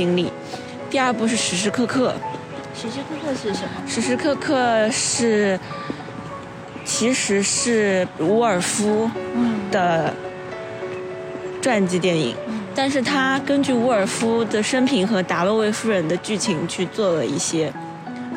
[0.00, 0.32] 经历。
[0.88, 2.14] 第二部是时时刻刻，
[2.74, 3.86] 时时刻刻是什么？
[3.86, 5.60] 时时刻刻是
[6.86, 9.10] 其实是伍尔夫
[9.70, 10.14] 的
[11.60, 12.34] 传记电影，
[12.74, 17.70] 但是他根据伍尔夫的生平和达洛维夫人的剧情去做了一些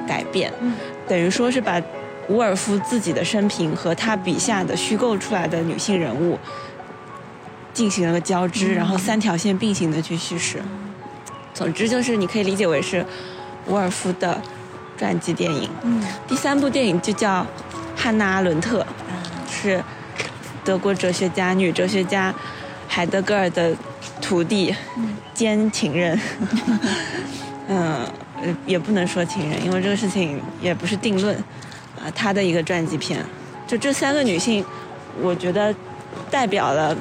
[0.06, 0.52] 改变，
[1.08, 1.82] 等于说是把
[2.28, 6.38] 伍尔夫自己的生平和他笔下的虚构出来的女性人物
[7.74, 10.62] 进行了个交织，然后三条线并行的去叙事。
[11.54, 13.06] 总之就是你可以理解为是
[13.68, 14.42] 伍尔夫的
[14.98, 15.70] 传记电影。
[15.84, 17.42] 嗯第三部电影就叫
[17.96, 18.82] 《汉娜·阿伦特》，
[19.52, 19.82] 是
[20.64, 22.34] 德国哲学家、女哲学家
[22.88, 23.76] 海德格尔的
[24.22, 24.74] 徒弟
[25.34, 26.20] 兼情人。
[27.68, 28.06] 嗯，
[28.42, 31.36] 呃也不能说情人，因为这个事情也不是定论。
[31.96, 33.24] 啊，他的一个传记片，
[33.66, 34.66] 就这三个女性，
[35.22, 35.74] 我觉得
[36.30, 36.94] 代表了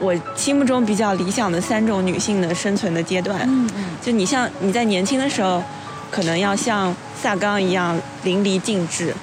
[0.00, 3.40] 我心目中比较理想的三种女性的生存的阶段。
[3.42, 5.62] 嗯嗯就你像你在年轻的时候，
[6.10, 9.14] 可能要像萨冈一样淋漓尽致，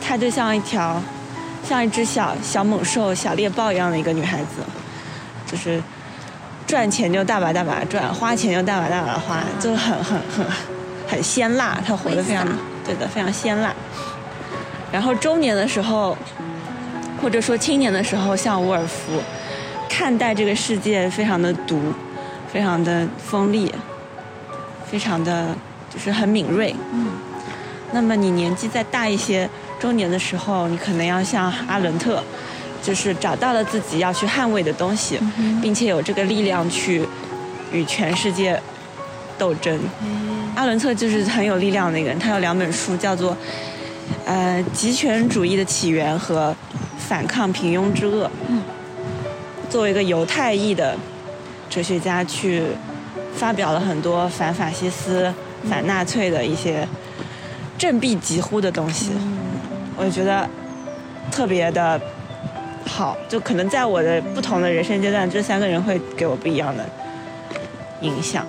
[0.00, 1.02] 她就像一条，
[1.68, 4.62] 像一只小小猛兽、小猎豹一样的一个女孩子，
[5.50, 5.82] 就是
[6.66, 10.46] 赚钱就大把大把赚，花钱就大把大把花，就很很很
[11.08, 12.46] 很鲜辣，她活得非常
[12.84, 13.74] 对的，非常鲜辣。
[14.92, 16.16] 然后中年的时候，
[17.20, 19.20] 或者说青年的时候，像伍尔夫，
[19.90, 21.78] 看待这个世界非常的毒，
[22.50, 23.70] 非常的锋利，
[24.88, 25.54] 非常的
[25.92, 26.74] 就是很敏锐。
[26.92, 27.08] 嗯
[27.92, 29.50] 那么你年纪再大一些，
[29.80, 32.22] 中年的时候，你可能要像阿伦特，
[32.80, 35.18] 就是找到了自己要去捍卫的东西，
[35.60, 37.04] 并且有这个力量去
[37.72, 38.62] 与全世界
[39.36, 39.76] 斗争。
[40.54, 43.32] 阿伦特就是很有力量的一个人，他有两本书，叫做
[44.24, 46.52] 《呃极权主义的起源》和
[46.96, 48.26] 《反抗平庸之恶》。
[48.48, 48.62] 嗯，
[49.70, 50.96] 作为一个犹太裔的
[51.70, 52.64] 哲学家，去
[53.34, 55.32] 发表了很多反法西斯、
[55.68, 56.86] 反纳粹的一些
[57.78, 59.12] 振臂疾呼的东西。
[59.96, 60.48] 我就觉得
[61.30, 62.00] 特别的
[62.84, 66.84] 好，就可能在我的不同的人生阶段，这三个人会给我不一样的
[68.00, 68.44] 影响。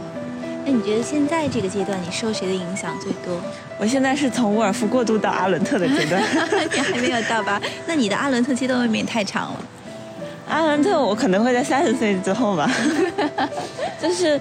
[0.65, 3.39] 那你觉得现在这个阶段你受谁的影响最多？
[3.77, 6.21] 我现在是从沃尔夫过渡到阿伦特的阶段。
[6.73, 7.61] 你还没有到吧？
[7.85, 9.59] 那你的阿伦特阶段未免也太长了。
[10.51, 12.69] 阿伦特，我可能会在三十岁之后吧，
[14.01, 14.37] 就是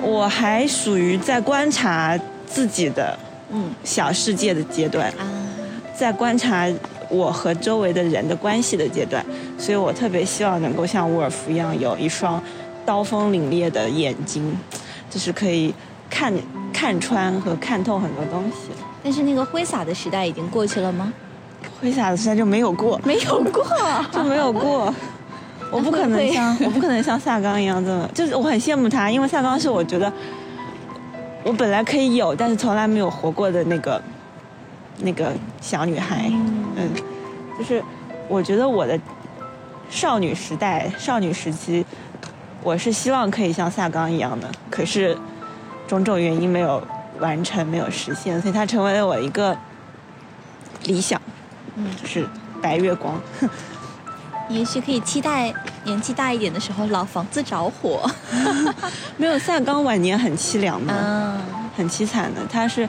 [0.00, 3.18] 我还属于在观察自己的
[3.50, 5.26] 嗯小世界的阶段，啊，
[5.92, 6.68] 在观察
[7.08, 9.24] 我和周围的人的关系的阶段，
[9.58, 12.40] 所以我特别希望能够像沃尔夫一样，有一双
[12.84, 14.56] 刀锋凛冽的眼睛，
[15.10, 15.74] 就是可以
[16.08, 16.32] 看
[16.72, 18.70] 看穿和看透很多东西。
[19.02, 21.12] 但是那个挥洒的时代已经过去了吗？
[21.80, 23.66] 挥洒的时代就没有过，没有过。
[24.12, 24.94] 就没有过。
[25.70, 30.10] 我不可能像我不可能像萨刚一样这么，就是我很羡慕他，因为萨刚是我觉得
[31.42, 34.00] 我本来可以有，但是从来没有活过的那个
[34.98, 36.30] 那个小女孩。
[36.76, 36.90] 嗯，
[37.58, 37.82] 就是
[38.28, 38.98] 我觉得我的
[39.90, 41.84] 少女时代、少女时期，
[42.62, 45.16] 我是希望可以像萨刚一样的，可是
[45.86, 46.82] 种种原因没有
[47.18, 49.56] 完成，没有实现，所以她成为了我一个
[50.84, 51.20] 理想，
[51.76, 52.26] 嗯，就是
[52.62, 53.20] 白月光。
[54.48, 55.52] 也许可以期待
[55.84, 58.08] 年纪大一点的时候，老房子着火。
[59.16, 61.40] 没有萨冈晚年很凄凉的，嗯
[61.76, 62.40] 很凄惨的。
[62.50, 62.88] 他是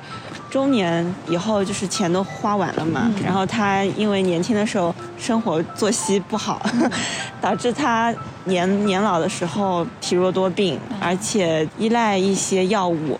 [0.49, 6.61] 中年以后就是钱都花完了嘛，然后他因为年轻的时候生活作息不好，
[7.41, 8.13] 导致他
[8.45, 13.19] 年年老的时候体弱多病，而且依赖一些药物，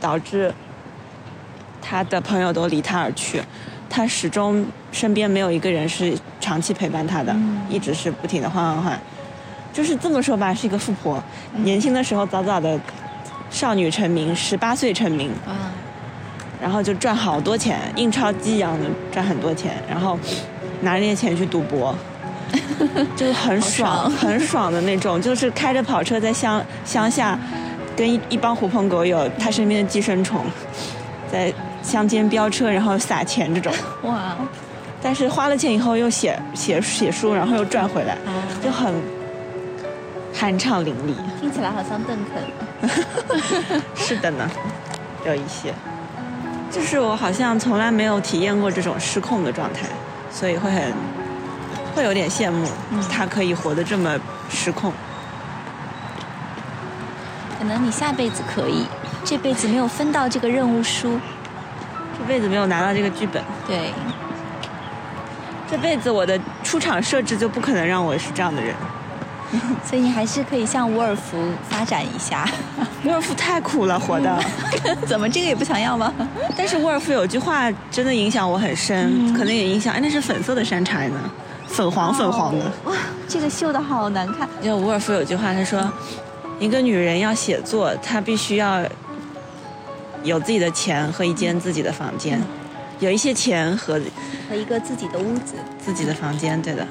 [0.00, 0.54] 导致
[1.82, 3.42] 他的朋友都离他而去。
[3.90, 7.34] 他始终身边没有一个人是长期陪伴他的，
[7.68, 9.00] 一直是不停的换换换。
[9.72, 11.20] 就是这么说吧，是一个富婆，
[11.56, 12.78] 年轻的时候早早的
[13.50, 15.72] 少女成名，十八岁成名，啊，
[16.60, 20.18] 然后就赚好多钱，印钞机一样的赚很多钱，然后
[20.82, 21.96] 拿着那些钱去赌博，
[23.16, 24.10] 就是很爽爽。
[24.10, 27.38] 很爽的那种，就是开着跑车在乡乡下，
[27.96, 30.44] 跟一一帮狐朋狗友，他身边的寄生虫，
[31.32, 31.50] 在
[31.82, 33.72] 乡间飙车，然后撒钱这种。
[34.02, 34.36] 哇，
[35.02, 38.30] 但是花了钱以后又写写写书，然后又赚回来，啊
[38.62, 38.94] 就很
[40.32, 41.40] 酣畅淋漓。
[41.40, 42.42] 听起来好像邓肯。
[43.94, 44.48] 是的呢，
[45.26, 45.74] 有一些，
[46.70, 49.86] 就是我好像从来没有体验过这种失控的状态，
[50.30, 50.92] 所以会很
[51.94, 52.66] 会有点羡慕
[53.10, 54.18] 他可以活得这么
[54.50, 54.92] 失控。
[57.58, 58.86] 可能你下辈子可以，
[59.24, 61.20] 这辈子没有分到这个任务书。
[62.18, 63.92] 这辈子没有拿到这个剧本，对，
[65.72, 68.74] 这辈子我的出场设置就不可能让我是这样的人。
[69.82, 72.46] 所以你还是可以向沃尔夫发展一下。
[73.04, 74.38] 沃尔夫太苦了，活的。
[75.08, 76.12] 怎么这个也不想要吗？
[76.54, 79.94] 但是沃尔夫有句话真的影响我很深，可能也影响。
[79.94, 81.18] 哎，那是粉色的山茶呢，
[81.66, 82.70] 粉黄粉黄的。
[82.84, 82.92] 哇，
[83.26, 84.46] 这个绣的好难看。
[84.60, 85.90] 因为沃尔夫有句话，他说，
[86.58, 88.82] 一个女人要写作，她必须要
[90.22, 92.38] 有自己的钱和一间自己的房间，
[93.02, 94.00] 有一些钱和
[94.48, 96.60] 和一个自己的屋子，自己的房间。
[96.62, 96.86] 对的。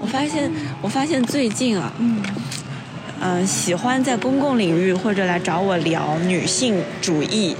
[0.00, 0.50] 我发现，
[0.82, 2.20] 我发现最近啊，嗯，
[3.20, 7.54] 嗯，喜欢在公共领域或者来找我聊女性主义、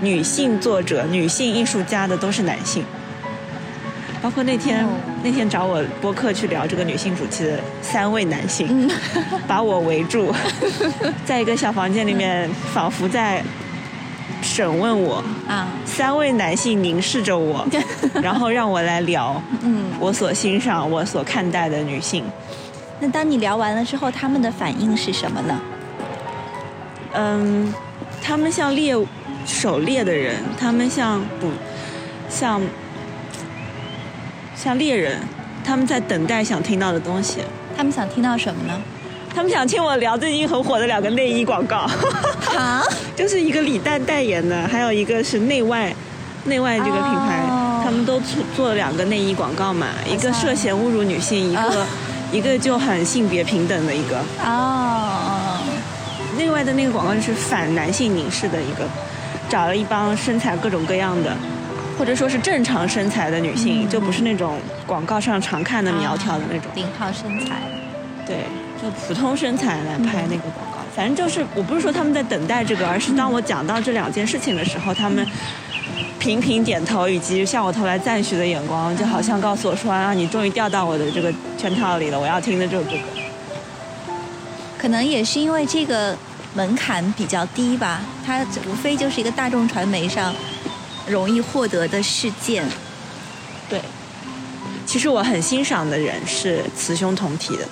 [0.00, 2.82] 女性作者、女性艺术家的都是男性。
[4.22, 4.86] 包括那天
[5.22, 8.90] 那天找我播客去聊这个女性主题的三位男性，
[9.46, 10.34] 把我围住，
[11.26, 13.44] 在一个小房间里面，仿佛在。
[14.54, 15.16] 审问我
[15.48, 17.66] 啊，三位男性凝视着我，
[18.22, 22.22] 然后让我来聊，嗯，我所欣赏、我所看待的女性。
[23.00, 25.60] 那当你聊完了之后，他们的反应是什么呢？
[27.14, 27.74] 嗯，
[28.22, 28.94] 他们像猎
[29.44, 31.50] 狩猎的人，他们像捕，
[32.30, 32.62] 像
[34.54, 35.20] 像猎人，
[35.64, 37.40] 他们在等待想听到的东西。
[37.76, 38.80] 他们想听到什么呢？
[39.34, 41.88] 他们想听我聊最近很火的两个内衣广告，
[42.56, 42.82] 啊，
[43.16, 45.92] 就是一个李诞代言的，还有一个是内外，
[46.44, 47.42] 内外这个品牌，
[47.82, 51.86] 他们都做做了两个内衣广告嘛，一个涉嫌侮辱女性，一个
[52.30, 54.18] 一个就很性别平等的一个。
[54.44, 55.58] 哦，
[56.38, 58.88] 内外的那个广告就是反男性凝视的一个，
[59.48, 61.36] 找了一帮身材各种各样的，
[61.98, 66.70] 或者说是正常身材的女性，就不是那种广告上常看的苗条的那种。
[66.72, 67.56] 顶号身材，
[68.24, 68.36] 对。
[68.84, 75.26] 就普通身材来拍那个广告，反正就是，我不是说他们在等待这个，而是当我讲到这两件事情的时候，他们
[76.18, 83.02] 频频点头，以及向我投来赞许的眼光，就好像告诉我说啊，你终于掉到我的这个圈套里了，我要听的就是这个。
[84.76, 86.14] 可能也是因为这个
[86.52, 90.34] 门槛比较低吧，它无非就是一个大众传媒上
[91.08, 92.62] 容易获得的事件。
[93.66, 93.80] 对，
[94.84, 97.66] 其实我很欣赏的人是雌雄同体的。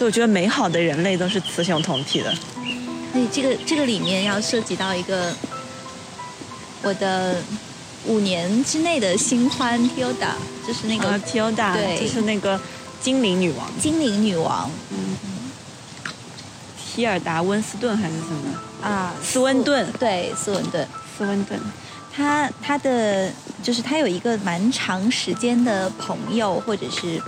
[0.00, 2.34] 就我觉得美好的人类都是雌雄同体的。
[3.12, 5.30] 所以这个这个里面要涉及到一个
[6.80, 7.36] 我的
[8.06, 10.32] 五年之内的新欢 Tilda，
[10.66, 12.58] 就是那个 Tilda，对，就是那个
[13.02, 13.70] 精灵女王。
[13.78, 15.16] 精灵女王，嗯，
[16.82, 18.88] 提尔达温斯顿还是什么？
[18.88, 21.60] 啊，斯温顿，对，斯温顿，斯温顿。
[22.10, 23.30] 他他的
[23.62, 27.22] 就是他有一个蛮长时间的朋友，或者是。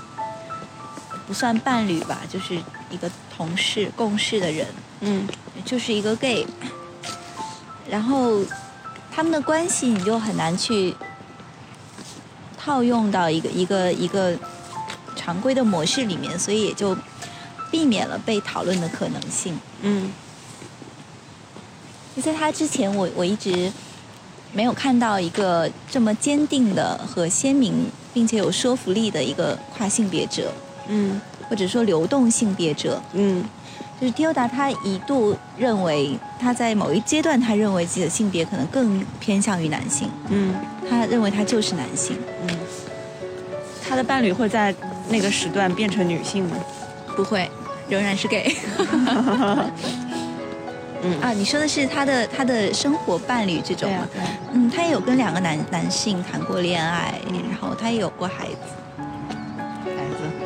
[1.26, 2.56] 不算伴侣吧，就是
[2.90, 4.66] 一个同事共事的人，
[5.00, 5.26] 嗯，
[5.64, 6.46] 就是一个 gay，
[7.88, 8.40] 然后
[9.10, 10.94] 他们的关系你就很难去
[12.58, 14.36] 套用到一个一个一个
[15.16, 16.96] 常规的模式里面，所以也就
[17.70, 19.58] 避免了被讨论的可能性。
[19.82, 20.12] 嗯，
[22.20, 23.72] 在他之前，我我一直
[24.52, 30.52] 没有看到一个这么坚定的和鲜明并且有说服力的一个跨性别者。
[30.88, 33.44] 嗯，或者说流动性别者，嗯，
[34.00, 40.54] 就是 Tilda，他一度认为他在某一阶段，他认为自己的性别可能更偏向于男性，嗯，
[40.88, 42.16] 他认为他就是男性，
[42.46, 42.56] 嗯，
[43.86, 44.74] 他的伴侣会在
[45.08, 46.56] 那个时段变成女性吗？
[47.16, 47.50] 不会，
[47.88, 48.56] 仍然是 gay。
[51.04, 51.18] 嗯。
[51.20, 54.08] 啊，你说的是他的他的生活伴侣这种吗？
[54.52, 58.81] 嗯，他也有跟两个男男性谈过恋爱，然后他也有过孩子。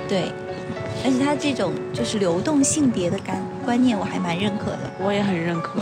[0.09, 0.31] 对，
[1.05, 4.79] 而且他这种就是流动性别的感观念，我还蛮认可的。
[5.01, 5.81] 我也很认可，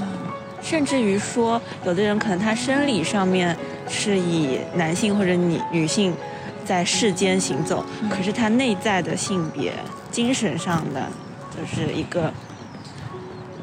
[0.63, 3.55] 甚至于说，有的人可能他生理上面
[3.87, 6.15] 是以男性或者女女性
[6.65, 9.73] 在世间行走，可是他内在的性别、
[10.11, 11.07] 精神上的，
[11.55, 12.33] 就是一个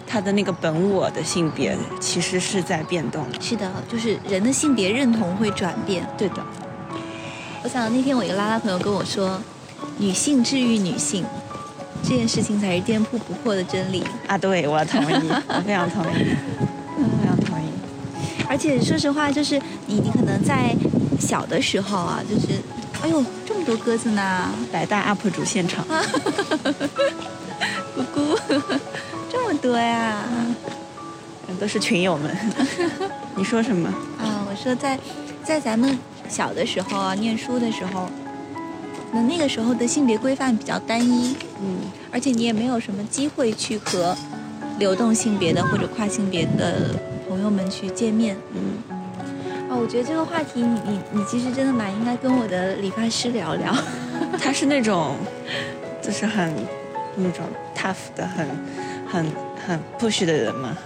[0.05, 3.41] 他的那个本我的性别，其实是在变动的。
[3.41, 6.07] 是的，就是人的性别认同会转变。
[6.17, 6.35] 对的。
[7.63, 9.41] 我想那天我一个拉拉朋友跟我说。
[9.97, 11.23] 女性治愈女性
[12.03, 14.37] 这件事情才是颠扑不破的真理啊！
[14.37, 17.65] 对，我同意，我非常同意，非常同意。
[18.49, 20.75] 而且说实话，就是你，你可能在
[21.19, 22.59] 小的时候啊，就是，
[23.03, 24.49] 哎呦，这么多鸽子呢！
[24.71, 25.85] 百大 UP 主现场，
[27.95, 28.35] 姑姑，
[29.31, 30.23] 这么多呀！
[31.59, 32.35] 都是群友们。
[33.35, 33.87] 你说什么？
[34.17, 34.97] 啊，我说在
[35.43, 38.09] 在咱们小的时候啊，念书的时候。
[39.13, 41.79] 那那个时候的性别规范比较单一，嗯，
[42.11, 44.15] 而且你也没有什么机会去和
[44.79, 46.95] 流动性别的或者跨性别的
[47.27, 53.75] 朋友们去见面，嗯，哦，我觉得这个话题你你你其实真的蛮应该跟我的理发师聊聊，
[54.41, 55.15] 他是那种
[56.01, 56.53] 就是很
[57.15, 57.43] 那种
[57.75, 58.47] tough 的、很、
[59.07, 59.25] 很、
[59.67, 60.77] 很 push 的人吗？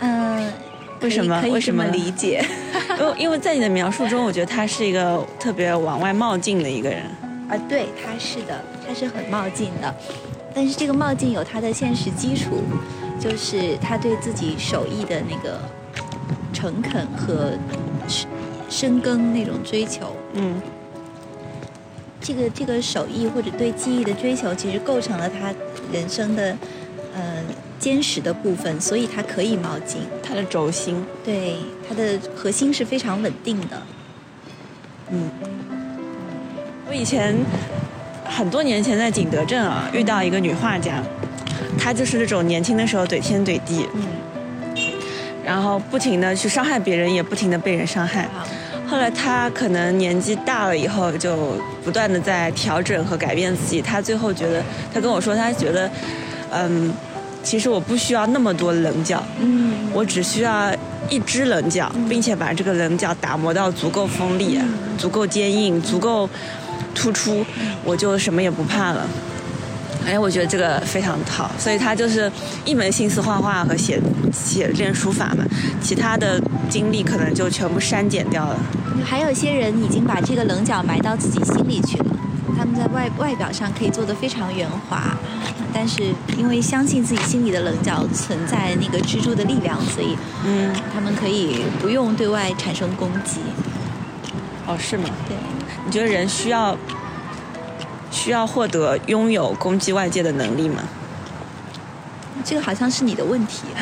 [0.00, 0.52] 嗯，
[1.00, 2.44] 为什么么为什么理解？
[2.98, 7.02] 因为因为在你的描述中，我觉得他是一个特别往外冒进的一个人。
[7.52, 9.94] 啊，对，他是的，他是很冒进的，
[10.54, 12.62] 但是这个冒进有他的现实基础，
[13.20, 15.60] 就是他对自己手艺的那个
[16.50, 17.52] 诚恳和
[18.08, 18.26] 深
[18.70, 20.16] 深耕那种追求。
[20.32, 20.58] 嗯
[22.22, 25.52] 这个这个手艺或者对技艺的追求，其实构成了他
[25.92, 26.56] 人生的
[27.14, 27.42] 呃
[27.78, 30.00] 坚实的部分，所以他可以冒进。
[30.22, 33.82] 他的轴心，对，他的核心是非常稳定的。
[35.10, 35.28] 嗯，
[36.92, 37.34] 我以前
[38.22, 41.02] 很多年前在景德镇啊遇到一个女画家，
[41.78, 44.04] 她就是那种年轻的时候怼天怼地，嗯，
[45.42, 48.28] 然后不停的去伤害别人，也不停的被人伤害。
[48.86, 53.80] 后来她可能年纪大了以后，就不断的在调整和改变自己。
[53.80, 54.62] 她最后觉得，
[54.92, 55.90] 她跟我说，她觉得，
[56.50, 56.92] 嗯，
[57.42, 60.70] 其实我不需要那么多棱角，嗯，我只需要
[61.08, 64.60] 一只棱角，并且把这个棱角打磨到足够锋利、
[64.98, 66.28] 足够坚硬、足够
[66.94, 67.44] 突出，
[67.84, 69.06] 我就什么也不怕了。
[70.04, 72.30] 哎，我觉得这个非常好，所以他就是
[72.64, 74.00] 一门心思画画和写
[74.32, 75.44] 写练书法嘛，
[75.80, 78.56] 其他的精力可能就全部删减掉了。
[79.04, 82.06] 还有一些人已经把这个棱角埋到自己心里去了，
[82.58, 85.16] 他们在外外表上可以做得非常圆滑，
[85.72, 93.38] 但是因为相信自己心里的棱角存在那个支柱的力量，所以嗯，他们可以不用对外产生攻击。
[94.66, 95.04] 哦，是吗？
[95.28, 95.61] 对，你
[95.92, 96.74] 觉得人需要
[98.10, 100.82] 需要获得拥有攻击外界的能力吗？
[102.44, 103.62] 这个好像是你的问题。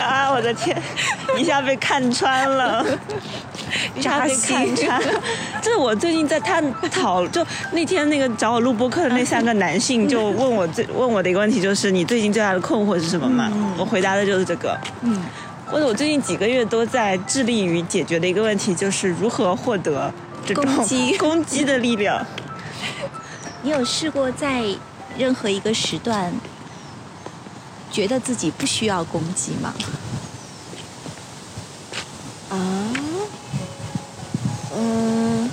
[0.00, 0.76] 啊，我的天，
[1.38, 2.84] 一下被看穿了，
[3.94, 5.00] 一下被看穿。
[5.62, 13.52] 这是我最近在探讨，就那天那个找我录播客的那三个男性，就问我最问我的一个问题，就是你最近最大的困惑是什么嘛？
[13.78, 14.76] 我回答的就是这个。
[15.02, 15.22] 嗯，
[15.70, 20.12] 或者我最近几个月都在致力于解决的一个问题，就是如何获得
[20.46, 21.16] 这种攻击。
[21.18, 22.24] 攻击的力量。
[23.62, 24.64] 你有试过在
[25.18, 26.32] 任何一个时段，
[27.90, 29.74] 觉得自己不需要攻击吗？
[32.48, 32.56] 啊，
[34.76, 35.50] 嗯，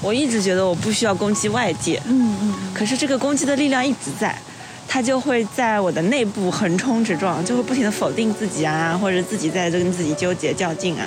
[0.00, 4.40] 我一直觉得我不需要攻击外界，嗯嗯可是这个攻击的力量一直在，
[4.92, 11.06] 它就会在我的内部横冲直撞，就会不停的否定自己啊，或者自己在这跟自己纠结较劲啊。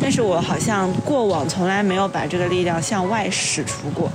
[0.00, 4.10] 但是我好像过往从来没有把这个力量向外使出过。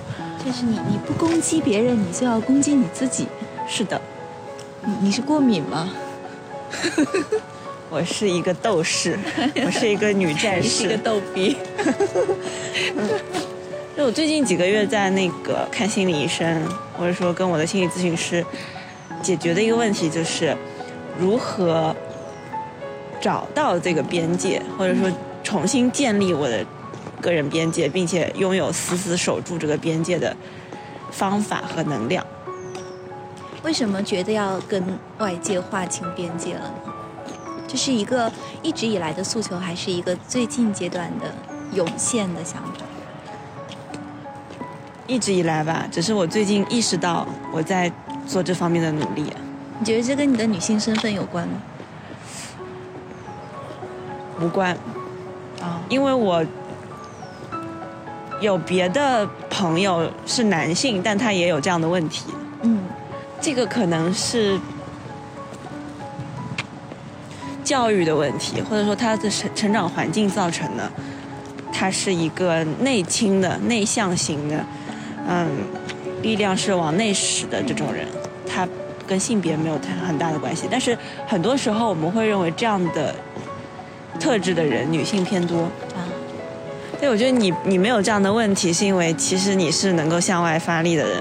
[0.46, 3.26] 就是你你不攻击别人，你就要攻击你自己。
[3.70, 4.02] 是的，
[4.84, 5.90] 你你是过敏吗？
[7.90, 9.18] 我是一个斗士，
[9.66, 10.98] 我是一个女战士是个士。
[10.98, 11.56] 逗逼。
[13.96, 16.62] 就我最近几个月在那个看心理医生，
[16.98, 18.46] 或者说跟我的心理咨询师
[19.22, 20.56] 解决的一个问题，就是
[21.18, 21.96] 如何
[23.22, 25.12] 找到这个边界，或者说
[25.44, 26.66] 重新建立我的
[27.22, 30.36] 个人边界，并且拥有死死守住这个边界的
[31.12, 32.26] 方法和能量。
[33.62, 34.82] 为什么觉得要跟
[35.18, 36.94] 外界划清边界了呢？
[37.68, 38.32] 这是一个
[38.64, 41.26] 一直以来的诉求，还是一个最近阶段的
[41.74, 42.86] 涌现的想法？
[45.06, 47.92] 一直以来吧，只是我最近意识到我在
[48.30, 49.26] 做这方面的努力。
[49.80, 51.56] 你觉得这跟你的女性身份有关吗？
[54.40, 54.78] 无关，
[55.60, 56.46] 啊、因为我
[58.40, 62.26] 有别的朋友是男性，但他也有这样的问题。
[62.62, 62.84] 嗯
[63.42, 64.60] 这个可能是
[67.64, 70.92] 教育的问题，或者说他的成成长环境造成的。
[71.72, 74.66] 他是一个内倾的、内向型的，
[75.26, 75.48] 嗯，
[76.22, 78.06] 力量是往内使的这种人，
[78.66, 78.72] 他
[79.08, 80.68] 跟性别没有太很大的关系。
[80.70, 80.98] 但是
[81.28, 83.16] 很多时候我们会认为这样的
[84.20, 85.64] 特质的人，女性偏多。
[85.96, 86.04] 啊，
[87.00, 91.18] 对，我觉得你你没有这样的问题，是因为其实你是能够向外发力的人，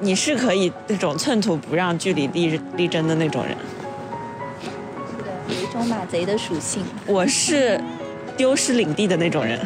[0.00, 3.56] 你是可以那种寸土不让、据理力力争的那种人。
[5.10, 6.84] 是的，有一种马贼的属性。
[7.06, 7.80] 我是
[8.36, 9.58] 丢失领地的那种人，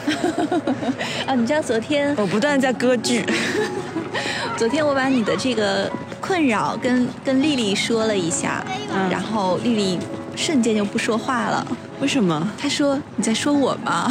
[1.26, 3.24] 啊，你知道昨天我不断在割据。
[4.56, 5.90] 昨天我把你的这个
[6.22, 8.64] 困扰跟跟丽丽说了一下，
[8.94, 9.98] 嗯然后丽丽
[10.36, 11.66] 瞬间就不说话了。
[12.00, 12.48] 为什么？
[12.56, 14.10] 她说：“你在说我吗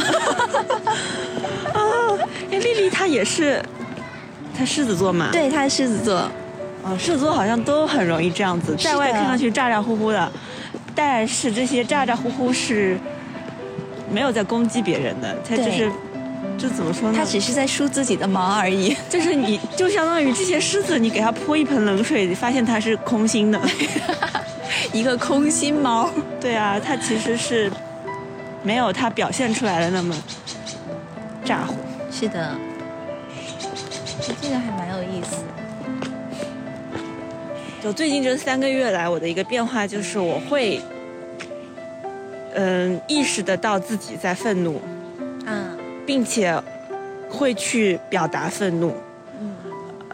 [1.74, 1.80] 啊
[2.50, 3.60] 哎，丽丽她也是，
[4.56, 6.28] 她狮子座嘛。？”对，她是狮子座。
[6.84, 10.30] 哦，狮子座好像都很容易这样子，在外看上去咋咋呼呼的，
[10.94, 12.98] 但是这些咋咋呼呼是
[14.10, 15.92] 没有在攻击别人的，他就是对
[16.58, 17.18] 这怎么说呢？
[17.18, 18.96] 他只是在梳自己的毛而已。
[19.10, 23.60] 就是你，就相当于这些狮子，你给它泼一盆冷水，发现它是空心的，
[24.92, 26.08] 一个空心猫。
[26.40, 27.70] 对啊，它其实是
[28.62, 30.14] 没有它表现出来的那么
[31.44, 31.74] 咋呼。
[32.10, 32.54] 是的，
[34.40, 35.36] 这个还蛮有意思。
[37.82, 40.80] 就最近这三个月来，我的一个变化就是我会，
[42.54, 44.80] 嗯，意识得到自己在愤怒，
[45.46, 45.76] 嗯
[46.06, 46.60] 并且
[47.28, 48.94] 会去表达愤怒，
[49.40, 49.54] 嗯，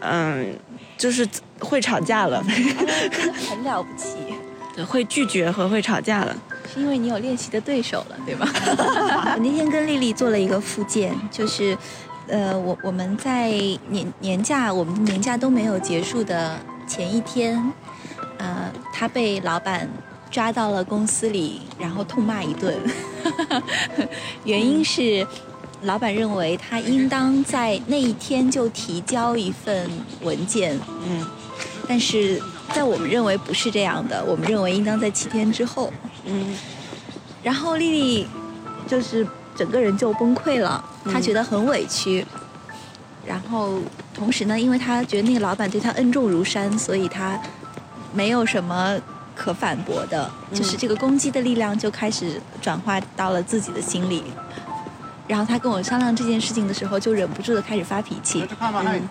[0.01, 0.55] 嗯，
[0.97, 1.27] 就是
[1.59, 4.15] 会吵架了，很了不起，
[4.75, 6.35] 对，会拒绝和会吵架了。
[6.71, 8.47] 是因为你有练习的对手了，对吧？
[9.35, 11.75] 我那天跟丽丽做了一个复健，就是，
[12.27, 13.49] 呃，我我们在
[13.89, 17.73] 年年假，我们的年假都没有结束的前一天，
[18.37, 19.89] 呃，她被老板
[20.29, 22.77] 抓到了公司里，然后痛骂一顿，
[24.45, 25.25] 原因是。
[25.83, 29.89] 老板认为他应当在那一天就提交一份
[30.21, 30.77] 文件，
[31.07, 31.25] 嗯
[31.87, 32.41] 但是
[32.73, 35.91] 在我们认为不是这样的，我们认为应当在七天之后。
[36.25, 36.55] 嗯
[37.41, 38.27] 然后丽丽
[38.85, 39.25] 就是
[39.55, 42.25] 整个人就崩溃了，嗯她觉得很委屈。
[43.25, 43.79] 然后
[44.13, 47.39] 同时呢，因为她觉得那个老板对她恩重如山，所以她
[48.13, 48.99] 没有什么
[49.33, 54.23] 可反驳的，嗯就是这个攻击的力量就开始转化到了自己的心里。
[55.29, 58.43] 然后他跟我商量这件事情的时候，就忍不住的开始发脾气。
[58.59, 59.07] 嗯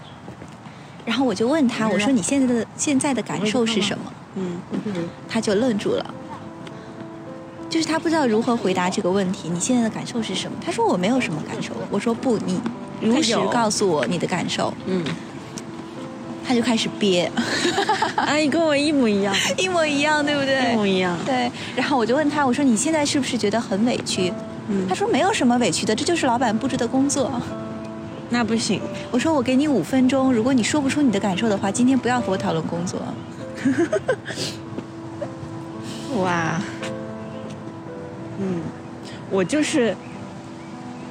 [1.06, 4.12] 然后我就问他，我说你现在的现在的感受是什么？
[4.34, 4.60] 嗯
[5.26, 6.14] 他就愣住了，
[7.70, 9.48] 就是他不知道如何回答这个问题。
[9.48, 10.58] 你现在的感受是什么？
[10.62, 11.72] 他说我没有什么感受。
[11.90, 12.60] 我说不，你
[13.00, 14.74] 如实告诉我你的感受。
[14.84, 15.02] 嗯，
[16.46, 17.32] 他就开始憋，
[18.16, 20.72] 阿姨跟我一模一样，一模一样，对不对？
[20.72, 21.16] 一模一样。
[21.24, 21.50] 对。
[21.74, 24.30] 然后我就问他，我说你现在是不是觉得很委屈？
[24.68, 27.30] 嗯他说没有什么委屈的，这就是老板布置的工作。
[28.30, 33.00] 那不行，我说我给你五分钟，如果你说不出你的感受的话，今天不要和我讨论工作。
[36.22, 36.60] 哇，
[38.38, 38.60] 嗯，
[39.30, 39.96] 我就是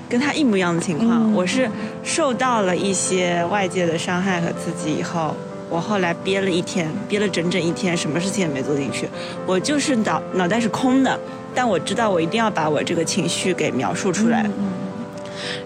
[0.07, 1.23] 跟他一模一样的情况。
[1.23, 1.69] 嗯我是
[2.03, 5.35] 受到了一些外界的伤害和刺激以后，
[5.69, 9.09] 我后来憋了一天，憋了整整一天，什么事情也没做进去。
[9.45, 11.19] 我就是脑脑袋是空的，
[11.57, 14.43] 但我知道我一定要把我这个情绪给描述出来。
[14.43, 14.69] 嗯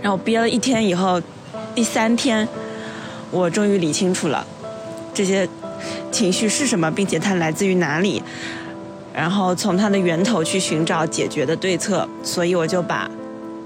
[0.01, 1.21] 然后憋了一天以后，
[1.75, 2.47] 第三天，
[3.29, 4.45] 我终于理清楚了
[5.13, 5.47] 这些
[6.11, 8.21] 情绪是什么，并且它来自于哪里，
[9.13, 12.07] 然后从它的源头去寻找解决的对策。
[12.23, 13.09] 所以我就把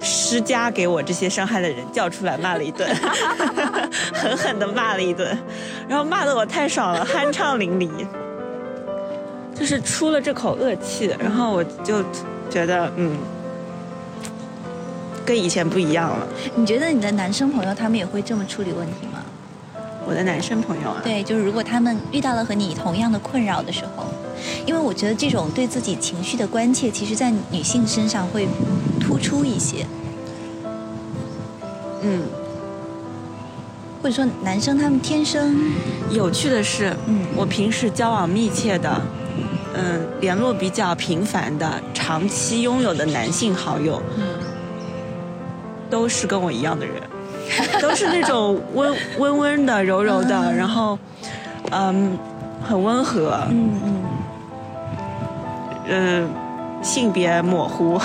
[0.02, 2.88] 施加给我这些伤害的人叫出来骂了一顿，
[4.14, 5.36] 狠狠地骂了一顿，
[5.88, 7.90] 然后骂得我太爽了，酣畅淋漓，
[9.58, 12.04] 就是出了这口恶气，然后我就
[12.50, 13.18] 觉得嗯。
[15.26, 16.28] 跟以前不一样了。
[16.56, 19.24] 你觉得你的男生朋友他们也会这么处理问题吗？
[20.06, 24.06] 我的男生朋友啊，对，就是如果他们遇到了和你同样的困扰的时候，
[24.68, 28.48] 因为我觉得这种对自己情绪的关切，其实在女性身上会
[29.02, 29.88] 突出一些，
[32.04, 32.22] 嗯，
[34.04, 35.58] 或者说男生他们天生，
[36.12, 39.02] 有趣的是，嗯我平时交往密切的，
[39.78, 44.24] 嗯，联络比较频繁的、长期拥有的男性好友，嗯
[45.90, 46.96] 都是跟我一样的人，
[47.82, 50.56] 都是那种温 温温的、柔柔的，嗯。
[50.56, 50.98] 然后，
[51.72, 52.18] 嗯，
[52.68, 54.04] 很温和，嗯嗯，
[55.88, 56.30] 嗯，
[56.86, 58.00] 性别模糊，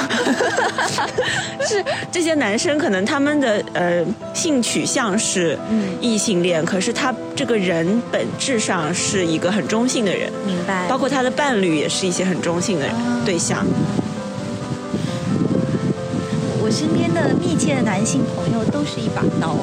[1.68, 4.02] 是这些男生可能他们的呃
[4.32, 10.88] 性取向是嗯异性恋，可是他这个人本质上是一个很中性的人，明白。
[10.88, 13.64] 包括他的伴侣也是一些很中性的人啊对象。
[16.62, 19.56] 我身边的密切的男性朋友都是一把刀，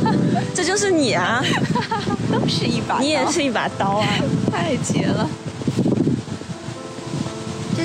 [0.54, 1.44] 这就是你啊，
[2.32, 4.06] 都是一把刀，你也是一把刀啊。
[4.50, 5.28] 太绝了。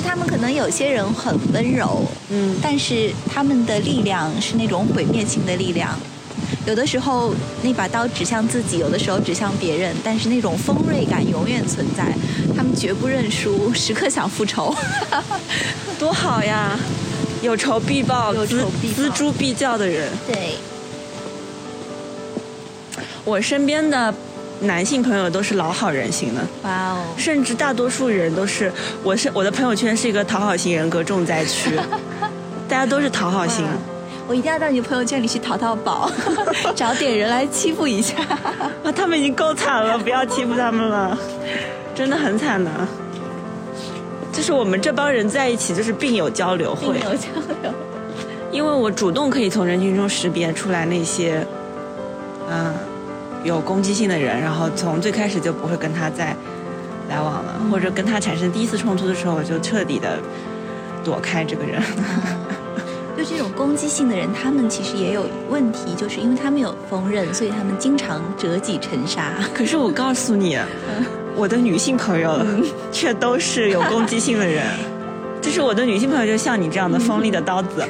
[0.00, 5.90] 就他们可能有些人很温柔，嗯但是他们的力量是那种毁灭性的力量。
[6.66, 12.14] 有的时候那把刀指向自己，有的时候指向别人，但是那种锋锐感永远存在。
[12.56, 14.74] 他们绝不认输，时刻想复仇。
[15.98, 16.78] 多好呀！
[17.42, 20.10] 有仇必报，有仇锱必报锱铢必较的人。
[20.26, 20.54] 对，
[23.24, 24.14] 我身边的
[24.60, 28.70] 男性朋友都是老好人型的，哇哦，甚至大多数人都是，
[29.02, 31.70] 我是我的朋友圈是一个讨好型人格重灾区，
[32.68, 33.66] 大家都是讨好型。
[34.28, 36.08] 我一定要到你朋友圈里去淘淘宝，
[36.76, 38.14] 找点人来欺负一下。
[38.84, 41.18] 啊，他们已经够惨了， 不要欺负他们了，
[41.94, 42.70] 真的很惨的。
[44.32, 47.26] 就是我们这帮人在一起，就是病友交流会病友，交
[47.62, 47.72] 流。
[48.52, 51.44] 因为我主动可以从人群中识别出来那些，
[52.48, 52.72] 嗯，
[53.44, 56.36] 有攻击性的人，然后从最开始就不会跟他再
[57.08, 60.18] 来往了，或者跟他产生第一次冲突的时候，我就彻底的
[61.04, 61.82] 躲开这个人。
[63.16, 69.34] 就这种攻击性的人，他们其实也有问题，就是因为他们有锋刃，所以他们经常折戟沉沙。
[69.52, 70.58] 可是我告诉你，
[71.36, 72.40] 我的女性朋友
[72.90, 74.64] 却都是有攻击性的人，
[75.42, 77.84] 就是我的女性朋友就像你这样的锋利的刀子，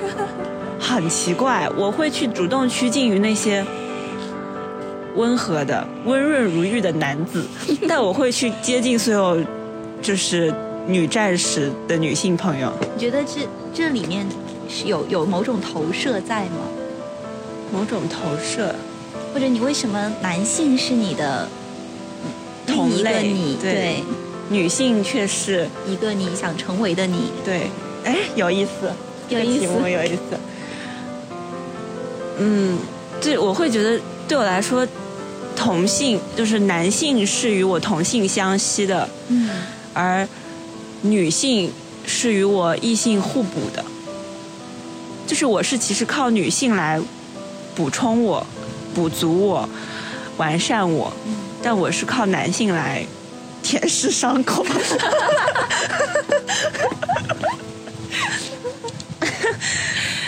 [0.81, 3.65] 很奇怪，我会去主动趋近于那些
[5.17, 7.45] 温和的、温润如玉的男子，
[7.89, 9.45] 但我会去接近所有
[10.03, 10.53] 就是
[10.87, 12.73] 女战士的女性朋友。
[12.95, 14.27] 你觉得这这里面？
[14.73, 16.59] 是有有某种投射在吗？
[17.73, 18.73] 某种投射，
[19.35, 21.49] 或者你为什么男性是你的
[22.69, 23.33] 同类？
[23.33, 24.05] 你对
[24.49, 27.33] 女性却是一个你想成为的你？
[27.45, 27.69] 对，
[28.05, 28.93] 哎，有意思，
[29.29, 30.39] 有意思，有意思。
[32.39, 32.79] 嗯，
[33.21, 34.87] 对我会觉得对我来说，
[35.57, 39.51] 同性就是男性是与我同性相吸的，嗯，
[39.93, 40.27] 而
[41.03, 41.71] 女性
[42.07, 43.85] 是与我异性互补的。
[45.27, 47.01] 就是我是其实靠女性来
[47.75, 48.45] 补充我、
[48.95, 49.69] 补足我、
[50.39, 51.13] 完善我，
[51.63, 53.07] 但我是靠男性来
[53.63, 54.67] 舔舐伤口。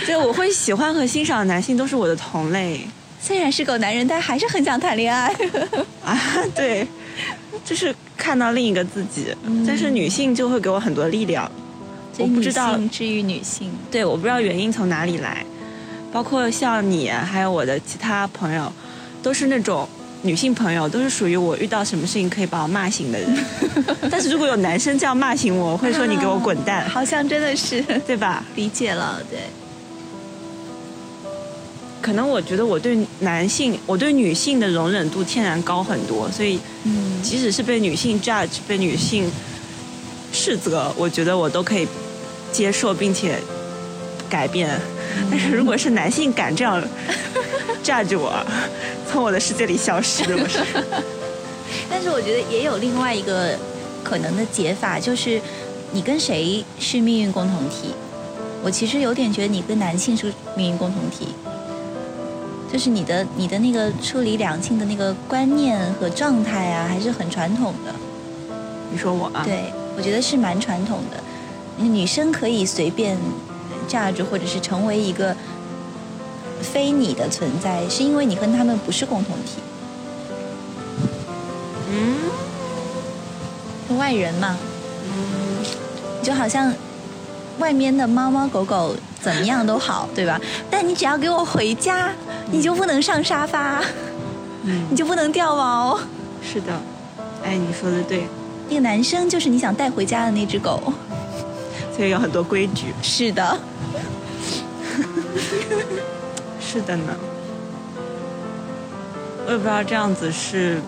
[0.07, 2.87] 就我会喜欢和欣赏男性都是我的同类，
[3.23, 5.33] 虽然是狗男人，但还是很想谈恋爱。
[6.05, 6.19] 啊，
[6.57, 6.85] 对，
[7.65, 9.27] 就是看到另一个自己，
[9.65, 11.49] 但是女性就会给我很多力量。
[12.19, 15.47] 我不知道治愈女性，对，我不知道原因从哪里来，
[16.13, 18.71] 包括像你，还有我的其他朋友，
[19.23, 19.89] 都是那种
[20.23, 23.45] 女性朋友，都是属于我遇到什么事情可以把我骂醒的人。
[24.11, 26.87] 但是如果有男生这样骂醒我，我会说你给我滚蛋。
[26.91, 28.45] 好像真的是，对吧？
[28.57, 29.39] 理解了，对。
[32.03, 39.31] 可能我觉得我对男性，我对女性的容忍度天然高很多，所以，嗯，即使是被女性 judge，被女性
[40.33, 41.89] 斥责，我觉得我都可以。
[42.53, 43.39] 接受并且
[44.29, 44.79] 改变，
[45.31, 46.85] 但是如果是男性敢这样
[47.83, 48.31] judge 我，
[49.11, 50.59] 从我的世界里消失，不是。
[51.89, 53.59] 但是我觉得也有另外一个
[54.05, 55.41] 可能的解法，就是
[55.93, 57.95] 你跟谁是命运共同体？
[58.63, 61.29] 我其实有点觉得你跟男性是命运共同体，
[62.73, 67.95] 就是你的你的那个处理两性的那个观念和状态啊，还是很传统的。
[68.91, 69.45] 你说我啊？
[69.45, 71.19] 对，我觉得是蛮传统的。
[71.77, 73.19] 女生可以随便
[73.87, 75.37] 嫁住，或者是成为一个
[76.63, 79.59] 非你的存在，是因为你跟他们不是共同体。
[81.91, 82.17] 嗯，
[83.99, 84.57] 外人嘛，
[85.07, 85.63] 嗯，
[86.23, 86.75] 就好像
[87.59, 90.41] 外面的猫猫狗狗怎么样都好，对吧？
[90.69, 92.11] 但你只要给我回家，
[92.51, 93.81] 你就不能上沙发，
[94.65, 95.99] 嗯，你就不能掉毛。
[96.43, 96.73] 是的，
[97.45, 98.27] 哎，你说的对。
[98.69, 100.93] 那个男生就是你想带回家的那只狗。
[101.95, 102.87] 所以有很多规矩。
[103.03, 103.59] 是的，
[106.59, 107.15] 是的呢。
[109.47, 110.81] 我也不知道这样子是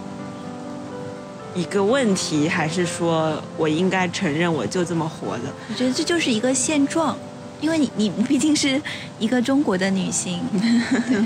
[1.54, 5.42] 一个问题，还是说我应该承认我就这么活的？
[5.68, 7.16] 我觉得这就是一个现状，
[7.60, 8.80] 因为你你毕竟是
[9.18, 11.24] 一个中国的女性， 对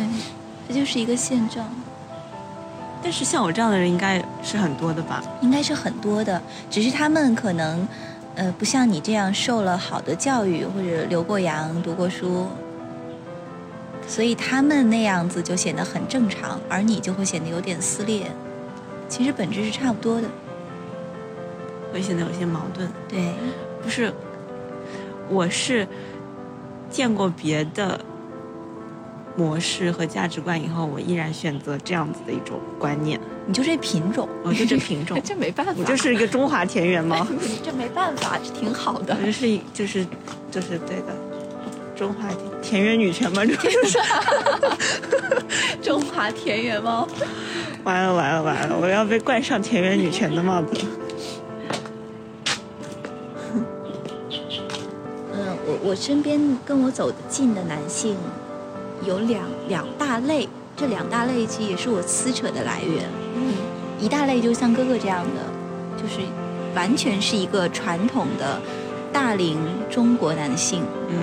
[0.68, 1.66] 这就是一个现状。
[3.03, 5.22] 但是像我这样的人应该是很多的吧？
[5.41, 7.87] 应该是很多的，只是他们可能。
[8.35, 12.47] 呃，不像你这样受了好的教育，或者留过洋、读过书，
[14.07, 18.31] 所以他们那样子就显得很正常，而你就会显得有点撕裂。
[19.09, 20.29] 其实本质是差不多的，
[21.93, 22.89] 会显得有些矛盾。
[23.09, 23.35] 对，
[23.83, 24.14] 不是，
[25.29, 25.85] 我是
[26.91, 28.01] 见过别的。
[29.36, 33.20] 模式和价值观以后，我依然选择这样子的一种观念。
[33.47, 35.72] 你就这品种，我就这品种， 这没办法。
[35.78, 37.24] 我就是一个中华田园猫。
[37.62, 39.16] 这没办法，这挺好的。
[39.16, 40.05] 我就是一，就是
[40.51, 41.14] 就是对的，
[41.95, 42.28] 中华
[42.61, 43.99] 田园女权嘛，就是。
[45.80, 47.07] 中华田园猫。
[47.84, 48.76] 完了完了完了！
[48.76, 50.74] 我要被冠上田园女权的帽子。
[55.89, 58.14] 我我身边跟我走得近的男性。
[59.07, 63.05] 有两两大类，这两大类其实也是我撕扯的来源。
[63.34, 63.55] 嗯，
[63.99, 65.41] 一大类就像哥哥这样的，
[65.97, 66.20] 就是
[66.74, 68.61] 完全是一个传统的
[69.11, 69.57] 大龄
[69.89, 70.82] 中国男性。
[71.09, 71.16] 嗯，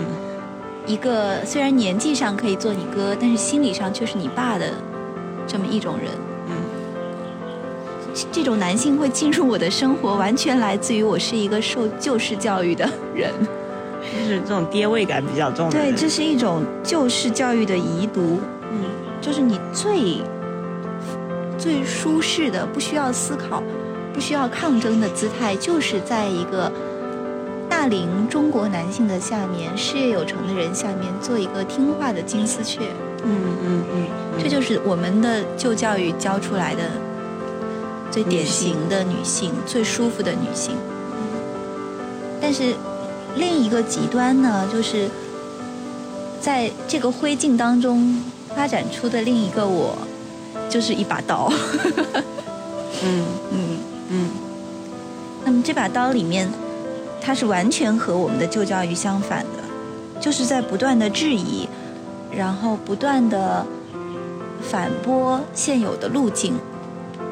[0.88, 4.66] 一个虽然年纪上可以做你哥，但是心理上却是你爸的
[5.46, 6.10] 这么一种人。
[6.48, 6.56] 嗯，
[8.32, 13.32] 这种男性会进入我的生活，完全来自于我是一个受旧式教育的人。
[14.14, 18.86] 就是这种爹味感比较重的对，这是一种旧式教育的遗毒，嗯。
[19.22, 20.22] 就是你最
[21.58, 23.64] 最舒适的，不需要思考、
[24.14, 26.72] 不需要抗争的姿态，就是在一个
[27.68, 32.82] 大龄中国男性的下面，事业有成的人下面做一个听话的金丝雀。
[33.24, 33.32] 嗯
[33.64, 36.84] 嗯嗯，这就是我们的旧教育教出来的
[38.12, 40.76] 最典型的女性，最舒服的女性。
[42.40, 42.76] 但是
[43.38, 45.10] 另一个极端呢，就是
[46.40, 48.22] 在这个灰烬当中
[48.56, 49.98] 发展出的另一个我，
[50.70, 51.52] 就是一把刀。
[53.04, 53.78] 嗯 嗯，
[54.10, 54.30] 嗯
[55.44, 56.50] 那么这把刀里面，
[57.22, 61.68] 它是完全和我们的旧教育相反的，就是在不断的质疑，
[62.32, 63.66] 然后不断的
[64.62, 66.56] 反驳现有的路径。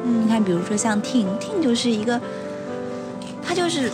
[0.04, 2.20] 你看，比如说像 Ting，Ting 就是一个，
[3.42, 3.90] 他就是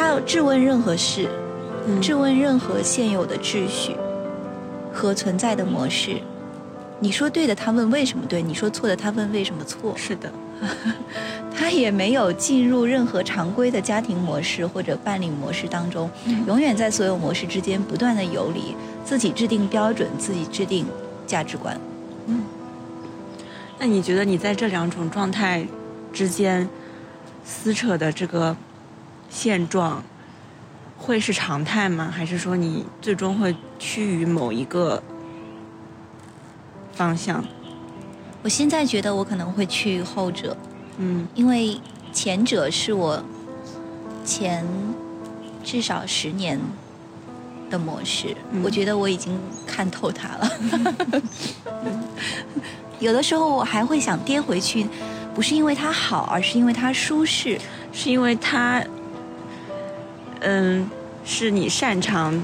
[0.00, 1.28] 他要质问任何事，
[1.86, 3.94] 嗯质问任何现有的秩序
[4.90, 6.16] 和存在的模式。
[7.00, 9.94] 你说对的，他问为什么对；你说错的，他问为什么错。
[9.98, 10.32] 是的，
[11.54, 16.10] 他也没有进入任何常规的家庭模式或者伴侣模式当中，
[16.46, 18.74] 永远在所有模式之间不断的游离，
[19.04, 20.86] 自己制定标准，自己制定
[21.26, 21.78] 价值观。
[22.26, 22.40] 嗯
[23.78, 25.66] 那你觉得你在这两种状态
[26.10, 26.66] 之间
[27.44, 28.56] 撕扯的这个
[29.30, 30.02] 现状，
[30.98, 32.12] 会是常态吗？
[32.14, 35.02] 还是说你最终会趋于某一个
[36.92, 37.42] 方向？
[38.42, 40.56] 我现在觉得我可能会去后者，
[40.98, 41.80] 嗯因为
[42.12, 43.22] 前者是我
[44.24, 44.66] 前
[45.62, 46.58] 至少十年
[47.70, 51.22] 的模式，嗯我觉得我已经看透它了。
[52.98, 54.86] 有的时候我还会想跌回去，
[55.34, 57.58] 不是因为它好，而是因为它舒适。
[57.92, 58.80] 是因为它，
[60.40, 60.88] 嗯，
[61.24, 62.42] 是你擅长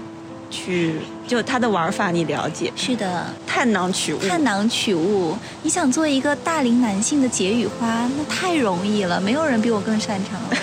[0.51, 4.18] 去，就它的玩法你了解，是的，探囊取物。
[4.28, 5.36] 探囊取物。
[5.62, 10.51] 你想做一个大龄男性的解语花，那太容易了，没有人比我更擅长了。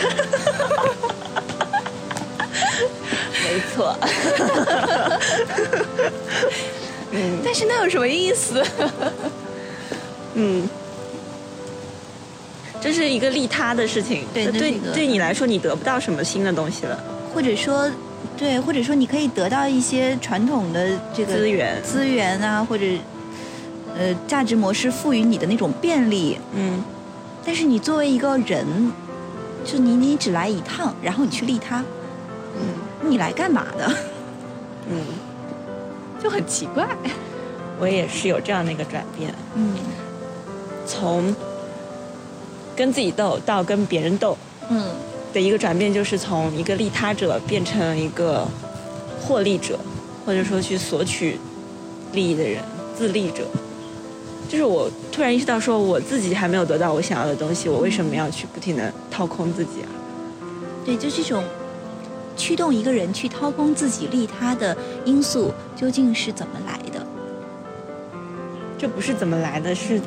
[3.44, 3.96] 没错。
[7.16, 8.66] 嗯但是那有什么意思？
[10.36, 10.68] 嗯，
[12.82, 14.26] 这是一个利他的事情。
[14.34, 17.04] 对对对你来说，你得不到什么新的东西了。
[17.34, 17.90] 或者说，
[18.38, 21.82] 对，或者说你可以得到一些传统的这个资源。
[21.84, 22.86] 资源啊，或者
[23.98, 26.38] 呃价值模式赋予你的那种便利。
[26.56, 26.84] 嗯。
[27.46, 28.66] 但是你作为一个人，
[29.66, 31.84] 就你你只来一趟，然后你去利他，
[32.56, 33.10] 嗯。
[33.10, 33.92] 你来干嘛的？
[34.90, 35.02] 嗯，
[36.24, 36.88] 就很奇怪。
[37.80, 39.76] 我也是有这样的一个转变，嗯。
[40.86, 41.36] 从
[42.76, 44.38] 跟自己斗到跟别人斗。
[44.70, 44.86] 嗯
[45.34, 48.48] 的一个转变，就是从一个利他者变成一个
[49.20, 49.80] 获利者，
[50.26, 51.40] 或者说去索取
[52.14, 52.64] 利益的人，
[52.96, 53.44] 自利者。
[54.48, 59.90] 就是我突然意识到，说我自己还没有得到我想要的东西，我为什么要去不停的掏空自己啊？
[60.86, 61.44] 对，就这种
[62.38, 67.04] 驱动一个人去掏空自己利他的因素，究竟是怎么来的？
[68.78, 70.00] 这不是怎么来的，是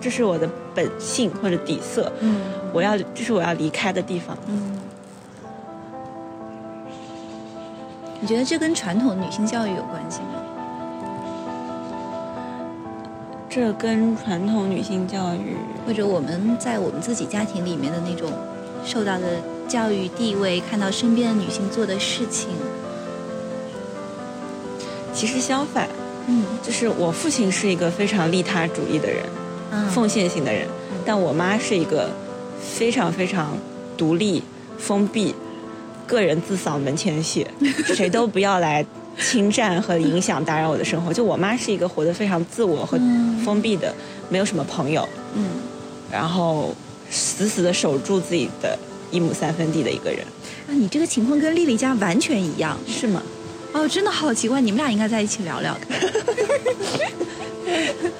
[0.00, 0.46] 这是我的
[0.78, 2.40] 本性或者底色，嗯
[2.72, 4.38] 我要这是我要离开的地方。
[4.46, 4.78] 嗯。
[8.20, 10.38] 你觉得这跟传统女性教育有关系吗？
[13.50, 18.30] 这跟传统女性教育，或者我们在我们自己家庭里面的那种
[18.84, 22.50] 受到的教育地位，看到身边的女性做的事情，
[25.12, 25.88] 其实相反，
[26.28, 29.37] 嗯就是我父亲是一个非常利他主义的人，嗯
[29.94, 30.66] 奉献型的人，
[31.04, 32.10] 但我妈是一个
[32.60, 33.56] 非常非常
[33.96, 34.42] 独立、
[34.78, 35.34] 封闭、
[36.06, 37.46] 个人自扫门前雪，
[37.94, 38.84] 谁都不要来
[39.18, 41.12] 侵占和影响、打扰我的生活。
[41.12, 43.36] 就我妈是一个活得非常自我和嗯。
[43.44, 43.94] 封闭的，
[44.28, 45.44] 没有什么朋友，嗯，
[46.10, 46.74] 然后
[47.10, 48.76] 死死的守住自己的
[49.10, 50.20] 一亩三分地的一个人，
[50.66, 52.76] 啊，你这个情况跟丽丽家完全一样。
[52.86, 53.22] 是吗？
[53.72, 55.80] 哦，真的好奇怪，你们俩应该在一起聊聊的。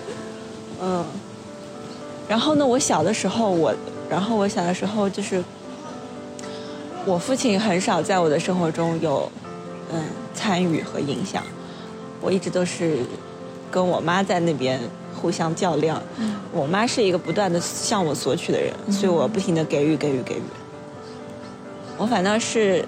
[0.80, 1.04] 嗯，
[2.28, 3.74] 然后呢，我小的时候，我，
[4.08, 5.42] 然后我小的时候就是，
[7.06, 9.30] 我父亲很少在我的生活中有，
[9.92, 10.04] 嗯，
[10.34, 11.42] 参与和影响，
[12.20, 12.98] 我一直都是
[13.70, 14.78] 跟我妈在那边
[15.14, 16.02] 互相较量。
[16.52, 20.42] 我妈是一个不断的向我索取的人，所以我不停的给予给予给予。
[21.96, 22.84] 我反倒是，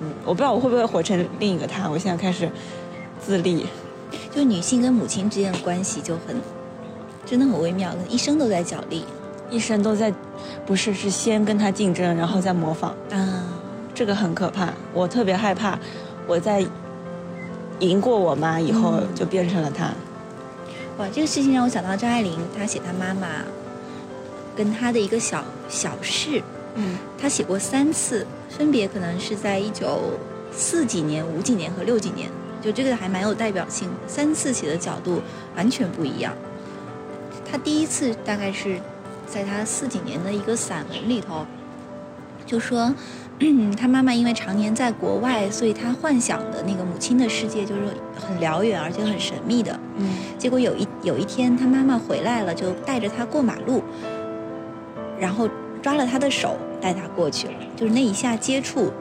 [0.00, 1.88] 嗯，我不知道我会不会活成另一个他。
[1.88, 2.48] 我现在开始
[3.24, 3.66] 自立，
[4.34, 6.40] 就女性跟母亲之间的关系就很，
[7.24, 9.04] 真的很微妙，一生都在角力
[9.50, 10.12] 一生都在，
[10.66, 12.94] 不是是先跟他竞争，然后再模仿。
[13.10, 13.44] 啊。
[13.94, 15.78] 这个很可怕，我特别害怕，
[16.26, 16.66] 我在
[17.78, 19.92] 赢过我妈以后嗯就变成了他。
[20.98, 23.28] 哇，这个事情让我想到张爱玲，她写她妈妈
[24.56, 26.42] 跟她的一个小小事，
[26.74, 30.00] 嗯她写过三次，分别可能是在一九
[30.50, 32.28] 四几年、五几年和六几年，
[32.60, 33.94] 就这个还蛮有代表性的。
[34.08, 35.22] 三次写的角度
[35.54, 36.34] 完全不一样。
[37.50, 38.78] 她第一次大概是
[39.26, 41.46] 在他四几年的一个散文里头，
[42.46, 42.94] 就说。
[43.76, 47.80] 他，妈妈因为常年在国外，所以他幻想的那个母亲的世界就是
[48.16, 49.78] 很辽远而且很神秘的。
[49.98, 53.82] 嗯结果有一有一天，他妈妈回来了，就带着他过马路，
[55.18, 55.48] 然后
[55.82, 57.54] 抓了他的手，带他过去了。
[57.74, 58.92] 就是那一下接触，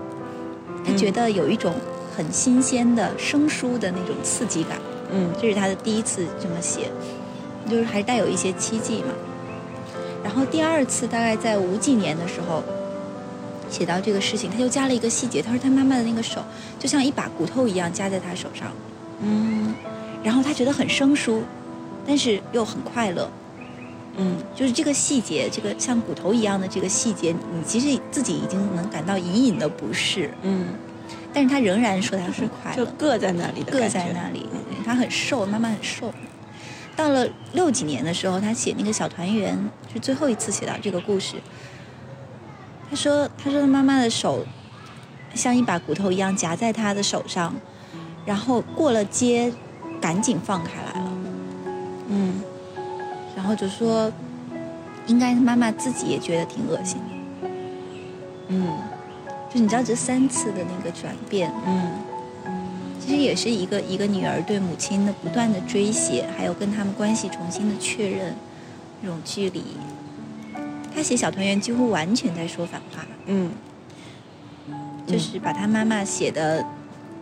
[0.83, 1.71] 他嗯觉得有一种
[2.17, 4.79] 很新鲜的生疏的那种刺激感。
[5.11, 6.89] 嗯这是他的第一次这么写，
[7.69, 9.09] 就是还带有一些期冀嘛。
[10.23, 12.63] 然后第二次大概在五几年的时候，
[13.69, 16.41] 写到这个事情，他就加了一个细节，他说他妈妈的那个手
[16.79, 18.71] 就像一把骨头一样夹在他手上。
[19.21, 19.73] 嗯
[20.23, 21.43] 然后他觉得很生疏，
[22.07, 23.29] 但是又很快乐。
[24.15, 30.67] 嗯就是这个细节，这个像骨头一样的这个细节，你其实自己已经能感到隐隐的不适，嗯，
[31.33, 34.47] 但是他仍然说他很快乐就乐，硌在那里的硌在那里。
[34.85, 36.13] 他很瘦，妈妈很瘦。
[36.95, 39.57] 到了六几年的时候，他写那个小团圆
[39.91, 41.37] 是最后一次写到这个故事。
[42.89, 44.45] 他说：“他说他妈妈的手
[45.33, 47.55] 像一把骨头一样夹在他的手上，
[48.23, 49.51] 然后过了街，
[49.99, 51.11] 赶紧放开来了。
[52.09, 52.41] 嗯
[53.35, 54.11] 然后就说，
[55.07, 57.47] 应该妈妈自己也觉得挺恶心的。
[58.49, 58.67] 嗯
[59.51, 61.91] 就你知道这三次的那个转变，嗯
[63.23, 68.35] 也是一个一个女儿对母亲的不断的追写，还有跟他们关系重新的确认，
[69.01, 69.63] 这种距离。
[70.93, 73.51] 他写小团圆几乎完全在说反话，嗯
[75.07, 76.63] 就是把他妈妈写的，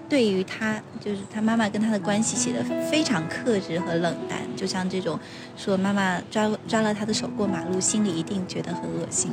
[0.10, 5.18] 对于他就是他妈妈跟他的关系写的非常克制和冷淡，就像这种
[5.56, 9.32] 说妈妈抓抓了他的手过马路，心里一定觉得很恶心。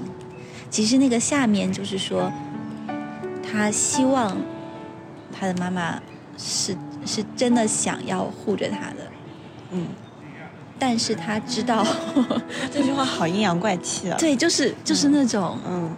[0.71, 2.31] 其实那个下面就是说，
[3.43, 4.37] 他希望
[5.33, 6.01] 他的妈妈
[6.39, 6.75] 是
[7.05, 8.97] 是真的想要护着他的，
[9.73, 9.89] 嗯，
[10.79, 11.85] 但是他知道，
[12.73, 14.17] 这句话好阴阳怪气啊。
[14.19, 15.91] 对，就是就是那种，嗯，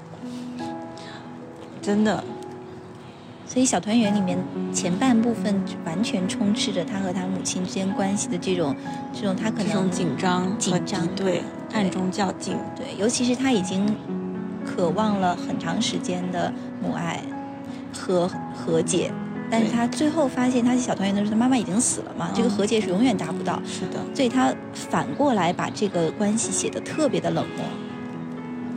[1.83, 2.25] 真的，
[3.47, 4.39] 所以小团圆里面
[4.73, 8.75] 前半部分完全充斥着他和他母亲之间关系的这种
[9.13, 12.57] 这种他可能这种紧张和紧张对暗中较劲。
[12.75, 13.95] 对，尤其是他已经
[14.65, 17.21] 渴望了很长时间的母爱
[17.93, 19.13] 和和解，
[19.51, 22.51] 但是他最后发现他写小团圆的时候，他妈妈已经死了嘛，这个嗯。
[22.51, 27.65] 和解是永远达不到，是的，所以他反过来把这个关系写得特别的冷漠，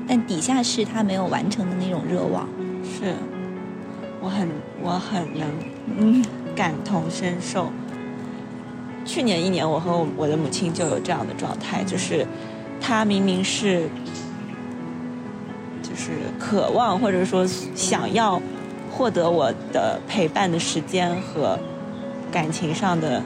[0.08, 2.48] 但底下是他没有完成的那种热望。
[2.84, 3.14] 是，
[4.22, 4.50] 我很
[4.82, 5.48] 我很能
[5.98, 6.26] 嗯。
[6.56, 7.72] 感同身受。
[9.04, 12.26] 去年一年，我和我的母亲就有这样的状态，就是
[12.80, 13.90] 她明明是
[15.82, 17.46] 就是渴望或者说
[17.76, 18.40] 想要
[18.96, 21.58] 获得我的陪伴的时间和
[22.32, 23.22] 感情上的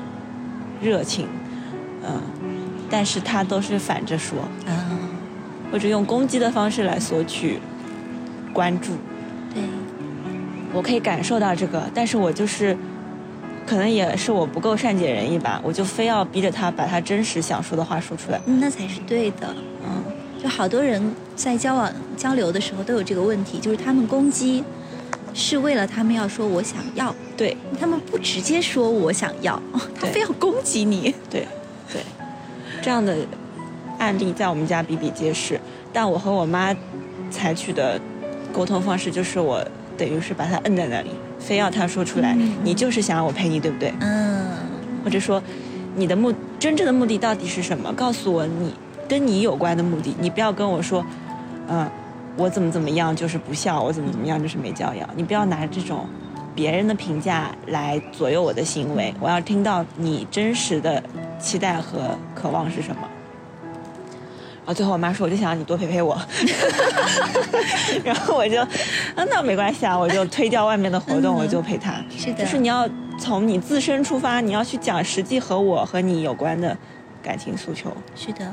[0.81, 1.27] 热情，
[2.03, 2.21] 嗯，
[2.89, 4.71] 但是他都是反着说，啊，
[5.71, 7.59] 或者用攻击的方式来索取
[8.53, 8.93] 关注。
[9.53, 9.61] 对，
[10.73, 12.75] 我可以感受到这个，但是我就是，
[13.65, 18.39] 可能也是我不够善解人意吧，我就非要逼着他把他真实想说的话说出来。
[18.45, 19.53] 嗯那才是对的。
[19.85, 20.03] 嗯，
[20.41, 24.63] 就好多人在交往交流的时候都有这个问题，就是他们攻击
[25.37, 29.61] 是为了他们要说我想要，对他们不直接说我想要，
[29.99, 31.13] 他非要攻击你。
[31.29, 31.47] 对
[31.93, 32.01] 对，
[32.81, 33.15] 这样的
[33.99, 35.59] 案例在我们家比比皆是。
[35.93, 36.75] 但我和我妈
[37.31, 37.99] 采取的
[38.51, 39.63] 沟通方式就是我
[39.97, 43.93] 等于是把他摁在那里，非要他说出来，嗯你就是想让我陪你，对不对？
[44.01, 44.47] 嗯，
[45.03, 45.41] 或者说
[45.95, 47.93] 你的目真正的目的到底是什么？
[47.93, 48.73] 告诉我你
[49.07, 51.05] 跟你有关的目的，你不要跟我说，
[51.69, 51.89] 嗯、
[52.37, 55.09] 我怎么怎么样就是不孝，我怎么怎么样就是没教养。
[55.15, 56.05] 你不要拿这种
[56.55, 61.01] 别人的评价来左右我的行为，我要听到你真实的
[61.39, 63.01] 期待和渴望是什么。
[64.65, 66.15] 然后最后我妈说，我就想让你多陪陪我，
[68.03, 71.93] 然后我就，啊，那没关系啊，我就推掉外面的活动，嗯我就陪她。
[72.09, 76.77] 是的，就是你要从你自身出发，你要去讲实际和我和你有关的
[77.23, 77.89] 感情诉求。
[78.13, 78.51] 是的，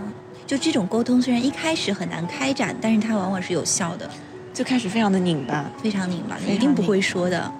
[0.54, 4.08] 就这种沟通虽然一开始很难开展，但是它往往是有效的，
[4.52, 7.50] 最开始非常的拧巴，非常拧巴，一定不会说的。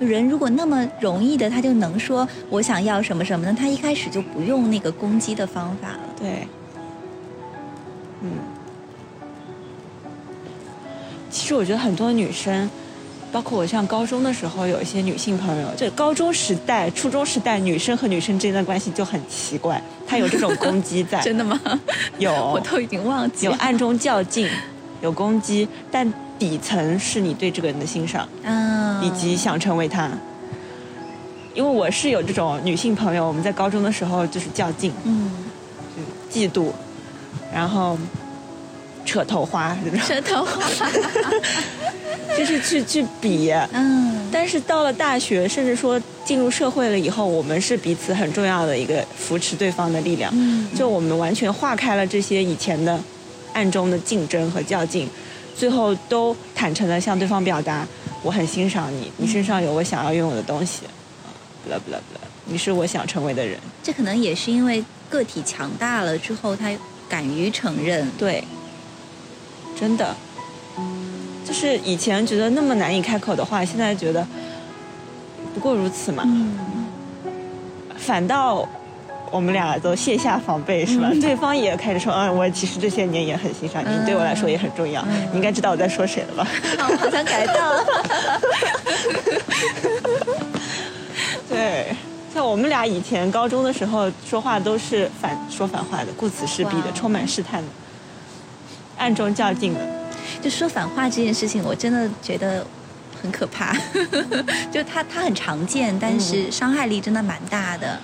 [0.00, 3.54] 就人如果那么容易的，他就能说我想要什么什么呢？
[3.58, 6.00] 他一开始就不用那个攻击的方法了。
[6.18, 6.48] 对，
[8.22, 8.30] 嗯。
[11.28, 12.70] 其实我觉得很多女生
[13.32, 21.20] 包括我像高中的时候，有一些女性朋友，就高中时代、初中时代，女生和女生之间的关系就很奇怪，她有这种攻击在。
[21.22, 21.60] 真的吗？
[22.18, 24.48] 有， 我都已经忘记了有暗中较劲，
[25.00, 30.10] 有攻击，但底层是你对这个人的欣赏，嗯，以及想成为他。
[31.52, 35.30] 因为我是有这种女性朋友，我们在高中的时候就是较劲，嗯，
[36.32, 36.70] 嫉妒，
[37.52, 37.98] 然后
[39.10, 40.62] 扯头花扯头花，
[42.38, 43.52] 就是去去比。
[43.72, 50.30] 嗯，但是到了大学，甚至说进入社会了以后，我们是彼此很重要的一个扶持对方的力量。
[50.32, 52.96] 嗯就我们完全化开了这些以前的
[53.52, 55.08] 暗中的竞争和较劲，
[55.56, 57.84] 最后都坦诚的向对方表达，
[58.22, 60.82] 我很欣赏你，你身上有我想要拥有的东西。
[61.64, 63.58] 不啦不啦不啦，你是我想成为的人。
[63.82, 66.70] 这可能也是因为个体强大了之后，他
[67.08, 68.08] 敢于承认。
[68.16, 68.44] 对，
[69.80, 70.14] 真的，
[71.46, 74.26] 就是以前觉得那么难以开口的话，现在觉得
[75.54, 76.22] 不过如此嘛。
[76.26, 76.58] 嗯，
[77.96, 78.68] 反倒
[79.30, 81.10] 我们俩都卸下防备，是吧？
[81.20, 85.00] 对方也开始说，嗯，我其实这些年也很欣赏你，嗯对我来说也很重要。
[85.08, 86.46] 嗯你应该知道我在说谁了吧？
[86.78, 87.84] 我好像改到了。
[91.48, 91.86] 对，
[92.32, 97.68] 像我们俩以前高中的时候说话都是反说反话的，顾此失彼的，充满试探的，
[99.00, 99.80] 暗中较劲的。
[100.40, 102.64] 就说反话这件事情，我真的觉得
[103.20, 103.74] 很可怕。
[104.70, 107.98] 就它它很常见，但是伤害力真的蛮大的。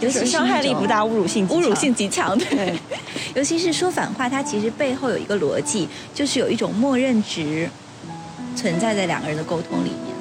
[0.00, 2.78] 尤其就是伤害力不大，侮辱性侮辱性极强，对对。
[3.34, 7.68] 尤其是说反话，它其实背后有一个逻辑，就是有一种默认值
[8.54, 10.14] 存在在两个人的沟通里面。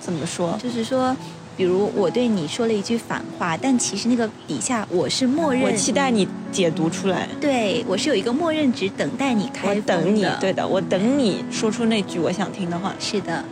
[0.00, 0.58] 怎么说？
[0.62, 1.16] 就是说，
[1.56, 7.28] 比如我对你说了一句反话，但其实那个底下我是默认，我期待你解读出来。
[7.40, 12.94] 对我是有一个默认值等待你开我等你，对的，我等你说出那句我想听的话。
[12.98, 13.44] 是的。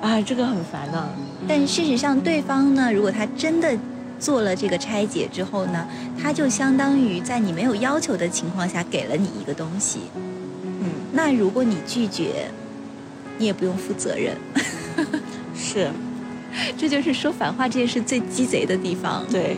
[0.00, 1.08] 啊，这个很烦呢、
[1.48, 3.76] 但事实上，对方呢，如果他真的
[4.20, 5.88] 做了这个拆解之后呢，
[6.22, 9.98] 他就相当于在你没有要求的情况下给了你一个东西。
[10.14, 12.48] 嗯，那如果你拒绝，
[13.38, 14.36] 你也不用负责任。
[15.56, 15.90] 是，
[16.78, 19.24] 这就是说反话这件事最鸡贼的地方。
[19.30, 19.56] 对，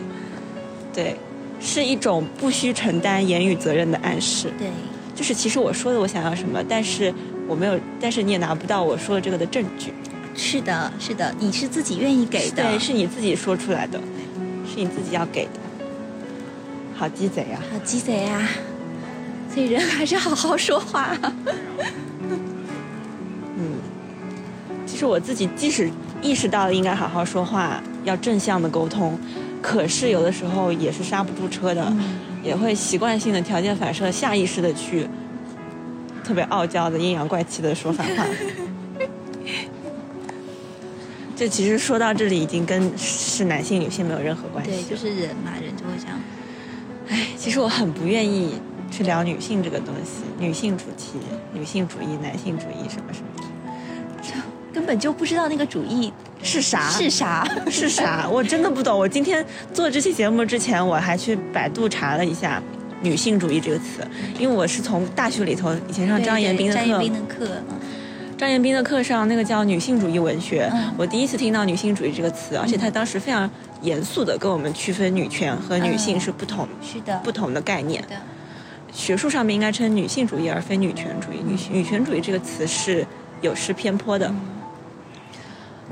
[0.93, 1.15] 对，
[1.59, 4.51] 是一种不需承担言语责任的暗示。
[4.57, 4.67] 对，
[5.15, 7.13] 就是其实我说的我想要什么，但是
[7.47, 9.93] 我没有，但是你也拿不到我说的这个的证据。
[10.35, 13.99] 是的，是的，你是自己愿意给的，对，是你自己说出来的，
[14.65, 15.51] 是你自己要给的。
[16.95, 17.59] 好鸡贼啊！
[17.71, 18.47] 好鸡贼啊！
[19.53, 21.17] 所以人还是好好说话。
[25.01, 25.89] 嗯，其实我自己即使
[26.21, 29.17] 意识到了应该好好说话，要正向的沟通，
[29.59, 31.91] 可是有的时候也是刹不住车的，
[32.43, 35.07] 也会习惯性的条件反射、下意识的去
[36.23, 38.23] 特别傲娇的阴阳怪气的说反话。
[41.35, 44.69] 这其实说到这里，已经跟是男性女性没有任何关系。
[44.69, 46.15] 对，就是人嘛，人就会这样。
[47.09, 48.53] 唉，其实我很不愿意
[48.91, 51.17] 去聊女性这个东西，女性主题、
[51.51, 53.40] 女性主义、男性主义什么什么，
[54.73, 56.11] 根本就不知道那个主义
[56.41, 56.89] 是啥？
[56.89, 57.47] 是啥。
[57.69, 58.27] 是啥？
[58.29, 58.97] 我真的不懂。
[58.97, 62.61] 我今天做这期节目之前，我还去百度查了一下
[63.01, 64.07] “女性主义”这个词，
[64.39, 67.79] 因为我是从大学里头以前上张延斌的课对张延，斌的课，嗯
[68.37, 73.47] 张延斌的课上那个叫女性主义文学，嗯我第一次听到女性主义这个词，而且他当时非常
[73.83, 78.01] 严肃的跟我们区分女权和女性嗯是不同、是的，不同的概念。
[78.03, 78.15] 的，
[78.91, 81.37] 学术上面应该称女性主义而非女权主义。
[81.45, 83.05] 女女权主义这个词是
[83.41, 84.33] 有失偏颇的。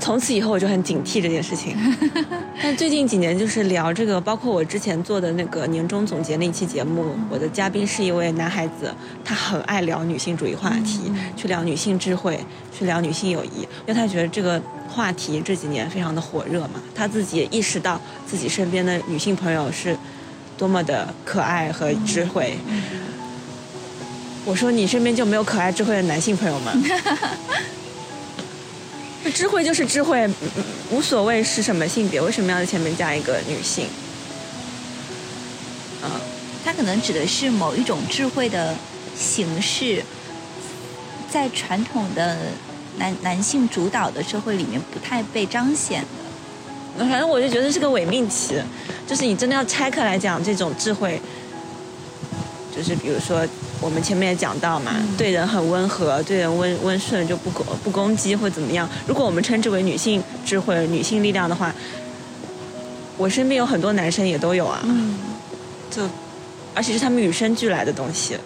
[0.00, 1.76] 从此以后我就很警惕这件事情。
[2.62, 8.92] 但最近几年就是聊这个，包括我之前做的那个年终总结那一期节目，我的嘉宾是一位男孩子，
[9.24, 12.38] 他很爱聊女性主义话题，去聊女性智慧，
[12.76, 19.96] 去聊女性友谊，因为他觉得这个话题这几年非常的火热嘛，他自己也意识到自己身边的女性朋友是
[20.58, 22.56] 多么的可爱和智慧。
[24.44, 26.72] 我说你身边就没有可爱智慧的男性朋友吗？
[29.22, 30.28] 那智慧就是智慧，
[30.90, 33.86] 无所谓是什么性别，为什么要在前面加一个女性？
[36.02, 36.10] 嗯，
[36.64, 38.74] 它可能指的是某一种智慧的
[39.14, 40.02] 形式，
[41.30, 42.38] 在传统的
[42.96, 47.04] 男男性主导的社会里面不太被彰显的。
[47.04, 48.54] 反正我就觉得是个伪命题，
[49.06, 51.20] 就是你真的要拆开来讲这种智慧，
[52.74, 53.46] 就是比如说
[53.80, 58.88] 我们前面也讲到嘛，对人很温和，对人温温顺就不攻不攻击或怎么样。
[59.06, 61.74] 如果我们称之为女性智慧、女性力量的话，
[63.16, 65.18] 我身边有很多男生也都有啊，嗯，
[65.90, 66.02] 就
[66.74, 68.36] 而且是他们与生俱来的东西。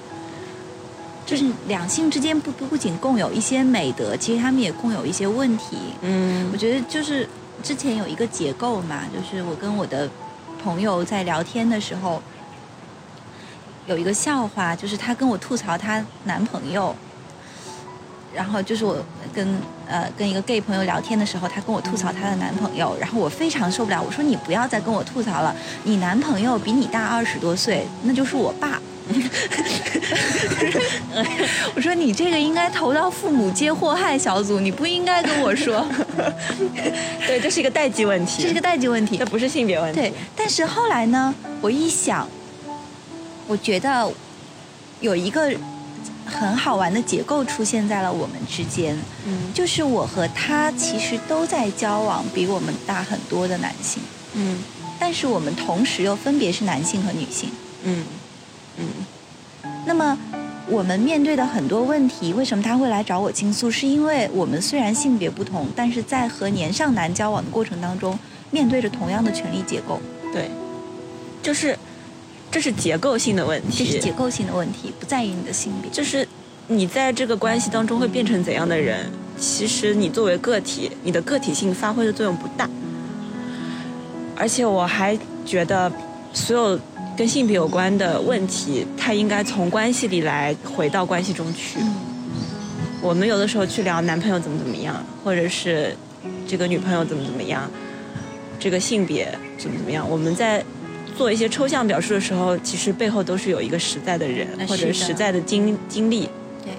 [1.26, 5.78] 就是两性之间不不不仅共有一些美德，其实他们也共有一些问题。
[6.02, 7.26] 嗯我觉得就是
[7.62, 10.06] 之前有一个结构嘛，就是我跟我的
[10.62, 12.22] 朋友在聊天的时候，
[13.86, 16.94] 有一个笑话，就是她跟我吐槽她男朋友，
[18.34, 18.96] 然后就是我
[19.32, 19.46] 跟
[19.86, 25.54] 呃跟一个 gay 朋友聊天的时候，她跟我吐槽她的男朋友，然后我非常受不了，我说你不要再跟我吐槽了，
[25.84, 28.80] 你男朋友比你大二十多岁，那就是我爸。
[31.74, 35.86] 我说你这个应该投到父母皆祸害小组，你不应该跟我说，
[37.26, 39.26] 对，这是一个代际问题，这是个代际问题这。
[39.26, 40.00] 不是性别问题。
[40.00, 42.26] 对，但是后来呢，我一想，
[43.46, 44.10] 我觉得
[45.00, 45.52] 有一个
[46.24, 54.02] 很好玩的结构出现在了我们之间，嗯就是我和他其实都在交往比我们大很多的男性，
[54.34, 54.58] 嗯
[54.98, 57.50] 但是我们同时又分别是男性和女性。
[57.84, 58.04] 嗯
[58.78, 58.86] 嗯
[59.86, 60.16] 那么
[60.66, 63.70] 我们面对的很多问题，为什么他会来找我倾诉？
[63.70, 68.18] 是因为我们虽然性别不同，但是在和年上男交往的过程当中，
[68.50, 70.00] 面对着同样的权力结构，
[70.32, 70.50] 对，
[71.42, 71.78] 就是
[72.54, 75.90] 这是结构性的问题，这是结构性的问题，不在于你的性别。
[75.90, 76.24] 就是
[76.68, 82.70] 你在这个关系当中会变成怎样的人，其实你作为个体，你的个体性发挥的作用不大。
[84.36, 85.90] 而且我还觉得，
[86.32, 86.78] 所有
[87.16, 91.80] 跟性别有关的问题，它应该从关系里来回到关系中去。
[91.80, 91.92] 嗯
[93.02, 95.94] 我们有的时候去聊男朋友怎么怎么样，或者是
[96.46, 97.68] 这个女朋友怎么怎么样，
[98.60, 100.64] 这个性别怎么怎么样，我们在
[101.16, 106.28] 做一些抽象表述的时候，其实背后都是有一个实在的人呃或者是实在的经经历。
[106.64, 106.72] 对，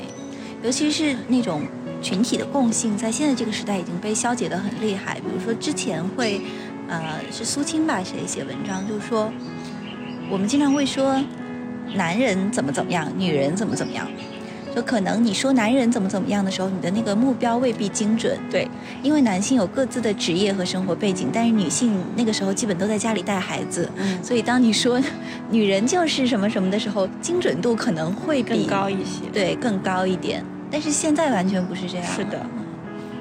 [0.61, 1.63] 尤其是那种
[2.01, 5.15] 群体的共性，在现在这个时代已经被消解得很厉害。
[5.15, 6.41] 比如说之前会，
[6.87, 9.31] 呃，是苏青吧写一写文章，就是说
[10.29, 11.19] 我们经常会说
[11.93, 14.07] 男人怎么怎么样，女人怎么怎么样。
[14.75, 18.67] 就可能你说男人怎么怎么样的时候，你的那个目标未必精准，对，
[19.01, 25.01] 因为男性有各自的职业和生活背景，但是女性那个时候基本都在家里带孩子，嗯，所以当你说
[25.49, 29.21] 女人就是什么什么的时候，精准度可能会更高一些。
[29.31, 30.43] 对，更高一点。
[30.69, 32.05] 但是现在完全不是这样。
[32.07, 32.45] 是的，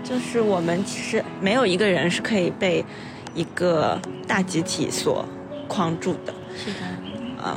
[0.02, 2.84] 就是我们其实没有一个人是可以被
[3.32, 5.24] 一个大集体所
[5.68, 6.34] 框住的。
[6.56, 6.78] 是的，
[7.46, 7.56] 嗯，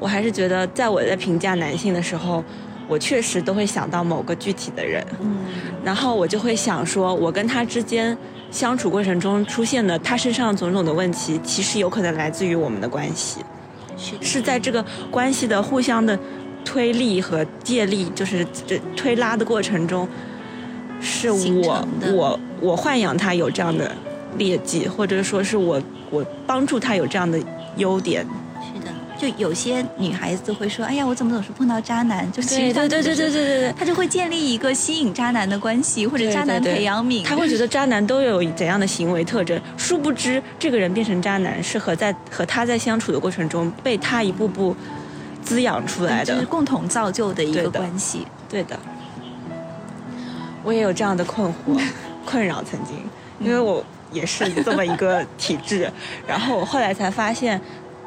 [0.00, 2.42] 我还是觉得，在我在评价男性的时候，
[2.88, 5.38] 我确实都会想到某个具体的人，嗯，
[5.84, 8.16] 然后我就会想说，我跟他之间
[8.50, 13.44] 相处过程中出现的他身上种种的问题，其实有可能来自于我们的关系，
[13.96, 15.62] 是，是在这个关系的。
[15.62, 16.18] 互相的。
[16.68, 19.44] 推力和借力，就是这推拉的。
[19.44, 20.08] 过程中，
[21.00, 23.88] 是我我我豢养他有这样的。
[24.36, 25.80] 劣迹，或者说是我
[26.10, 27.38] 我帮助他有这样的。
[27.76, 28.26] 优点。
[29.18, 33.74] 就有些女孩子会说：“哎呀，我怎么总是碰到渣男？”就是对对对对对对对对。
[33.78, 37.24] 她就会建立一个吸引渣男的关系，或者渣男培养皿。
[37.24, 44.76] 他会觉得渣男都有怎样的行为特征，殊不知这个人变成渣男是和在和他在相处的过程中被他一步步
[45.42, 46.34] 滋养出来的。
[46.34, 48.26] 就是共同造就的一个对的关系。
[48.48, 48.78] 对的，
[50.62, 51.80] 我也有这样的困惑、
[52.24, 52.96] 困扰，曾经，
[53.40, 55.90] 因为我也是这么一个体质，
[56.26, 57.60] 然后我后来才发现，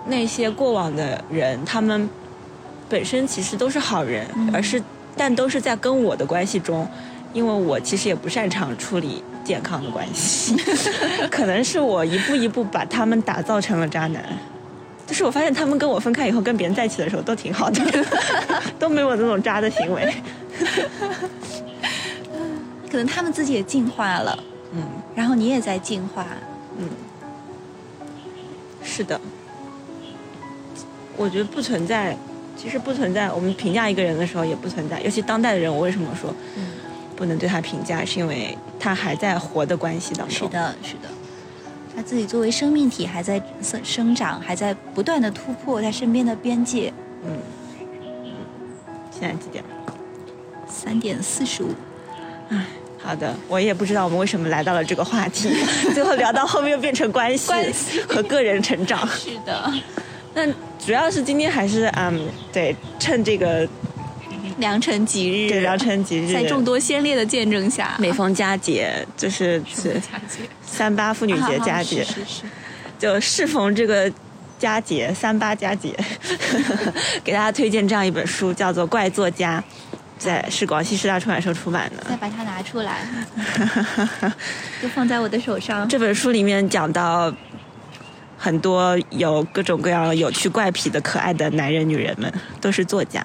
[0.05, 2.09] 那些过往的人，他们
[2.87, 4.81] 本身其实都是好人，嗯而是
[5.15, 6.87] 但都是在跟我的关系中，
[7.33, 10.55] 因为我其实也不擅长处理健康的关系，
[11.29, 14.23] 可能是我一步一步把他们打造成了渣男。
[15.05, 17.81] 就是我发现他们跟我分开以后，跟别人在一起的时候都挺好的，
[18.77, 20.13] 都没有那种渣的行为。
[22.91, 24.37] 可能他们自己也进化了，
[24.73, 24.83] 嗯
[25.15, 26.25] 然后你也在进化。
[26.77, 26.87] 嗯，
[28.83, 29.19] 是的。
[31.19, 32.15] 我觉得不存在，
[32.55, 33.29] 其实不存在。
[33.29, 36.63] 我们评价一个人的时候也不存在，尤其当代的人，我为什么说嗯，
[37.17, 38.05] 不能对他评价？
[38.05, 40.47] 是因为他还在活的关系当中。
[40.47, 40.53] 是。
[40.53, 41.09] 的，是的。
[41.93, 46.93] 他自己作为生命体还在生生长，还在不断的突破他身边的边界。
[47.25, 47.37] 嗯。
[49.11, 49.61] 现在几点？
[50.71, 51.69] 三点四十五，
[52.97, 55.49] 好的，我也不知道我们为什么来到了这个话题，
[55.93, 57.51] 最后聊到后面又变成关系
[58.07, 59.05] 和个人成长。
[59.09, 59.73] 是的，
[60.45, 60.53] 那
[60.85, 62.17] 主要是今天还是嗯，
[62.53, 63.67] 对，趁这个
[64.57, 72.43] 良辰吉日，对良辰吉日，在众多先烈的见证下，每逢佳节，就是是佳节，三八妇女节啊佳节，是是是，
[72.97, 74.09] 就适逢这个
[74.57, 75.93] 佳节，三八佳节，
[77.23, 79.61] 给大家推荐这样一本书，叫做《怪作家》，
[80.17, 82.03] 在是广西师大出版社出版的。
[82.09, 83.05] 再把它拿出来，
[84.81, 85.87] 就放在我的手上。
[85.87, 87.33] 这本书里面讲到
[88.41, 93.23] 很多有各种各样有趣怪癖的可爱的男人、女人们，都是作家。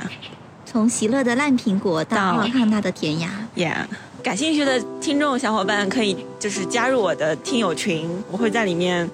[0.67, 3.31] 从喜乐的烂苹果到康纳的甜牙。
[3.55, 3.85] Yeah，
[4.25, 9.09] 感兴趣的听众小伙伴可以就是加入我的听友群，我会在里面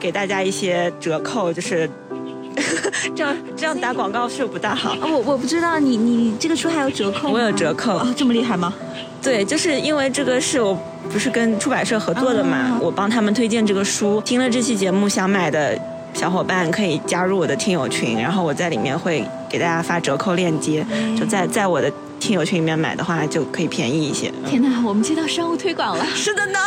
[0.00, 1.88] 给大家一些折扣，就是
[3.14, 4.94] 这样这样打广告是不大好。
[4.94, 7.30] 哦，我我不知道你你这个书还有折扣？
[7.30, 8.74] 我有折扣哦，这么厉害吗？
[9.22, 10.76] 对，就是因为这个是我
[11.12, 15.78] 不是跟出版社合作的嘛，哦我帮他们推荐这个书，听了这期节目想买的
[16.14, 20.84] 小伙伴可以加入我的听友群，然后我在里面会给大家发折扣链接，
[21.18, 24.32] 就在在我的听友群里面买的话就可以便宜一些。
[24.48, 26.58] 天哪，我们接到商务推广了， 是的呢，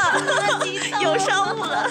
[1.02, 1.90] 有商务了，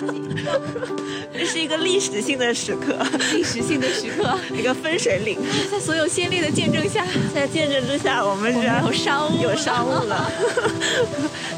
[1.33, 2.95] 这是一个历史性的时刻，
[3.33, 5.39] 历史性的时刻， 一个分水岭。
[5.73, 10.31] 在所有先烈的见证下，在见证之下，我们我这们有商务，有商务了，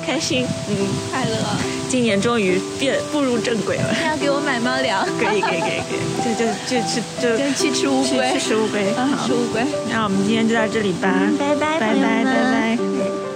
[0.07, 0.47] 开心。
[0.69, 0.77] 嗯，
[1.11, 1.37] 快乐。
[1.89, 3.95] 今年终于变步入正轨了。
[4.05, 8.93] 要给我买猫粮，可以可以可以可以，就就就吃就跟去吃乌龟去去吃乌龟。
[9.25, 9.63] 吃，乌龟。
[9.89, 11.09] 那我们今天就到这里吧，
[11.39, 13.36] 拜拜，拜拜拜拜拜拜。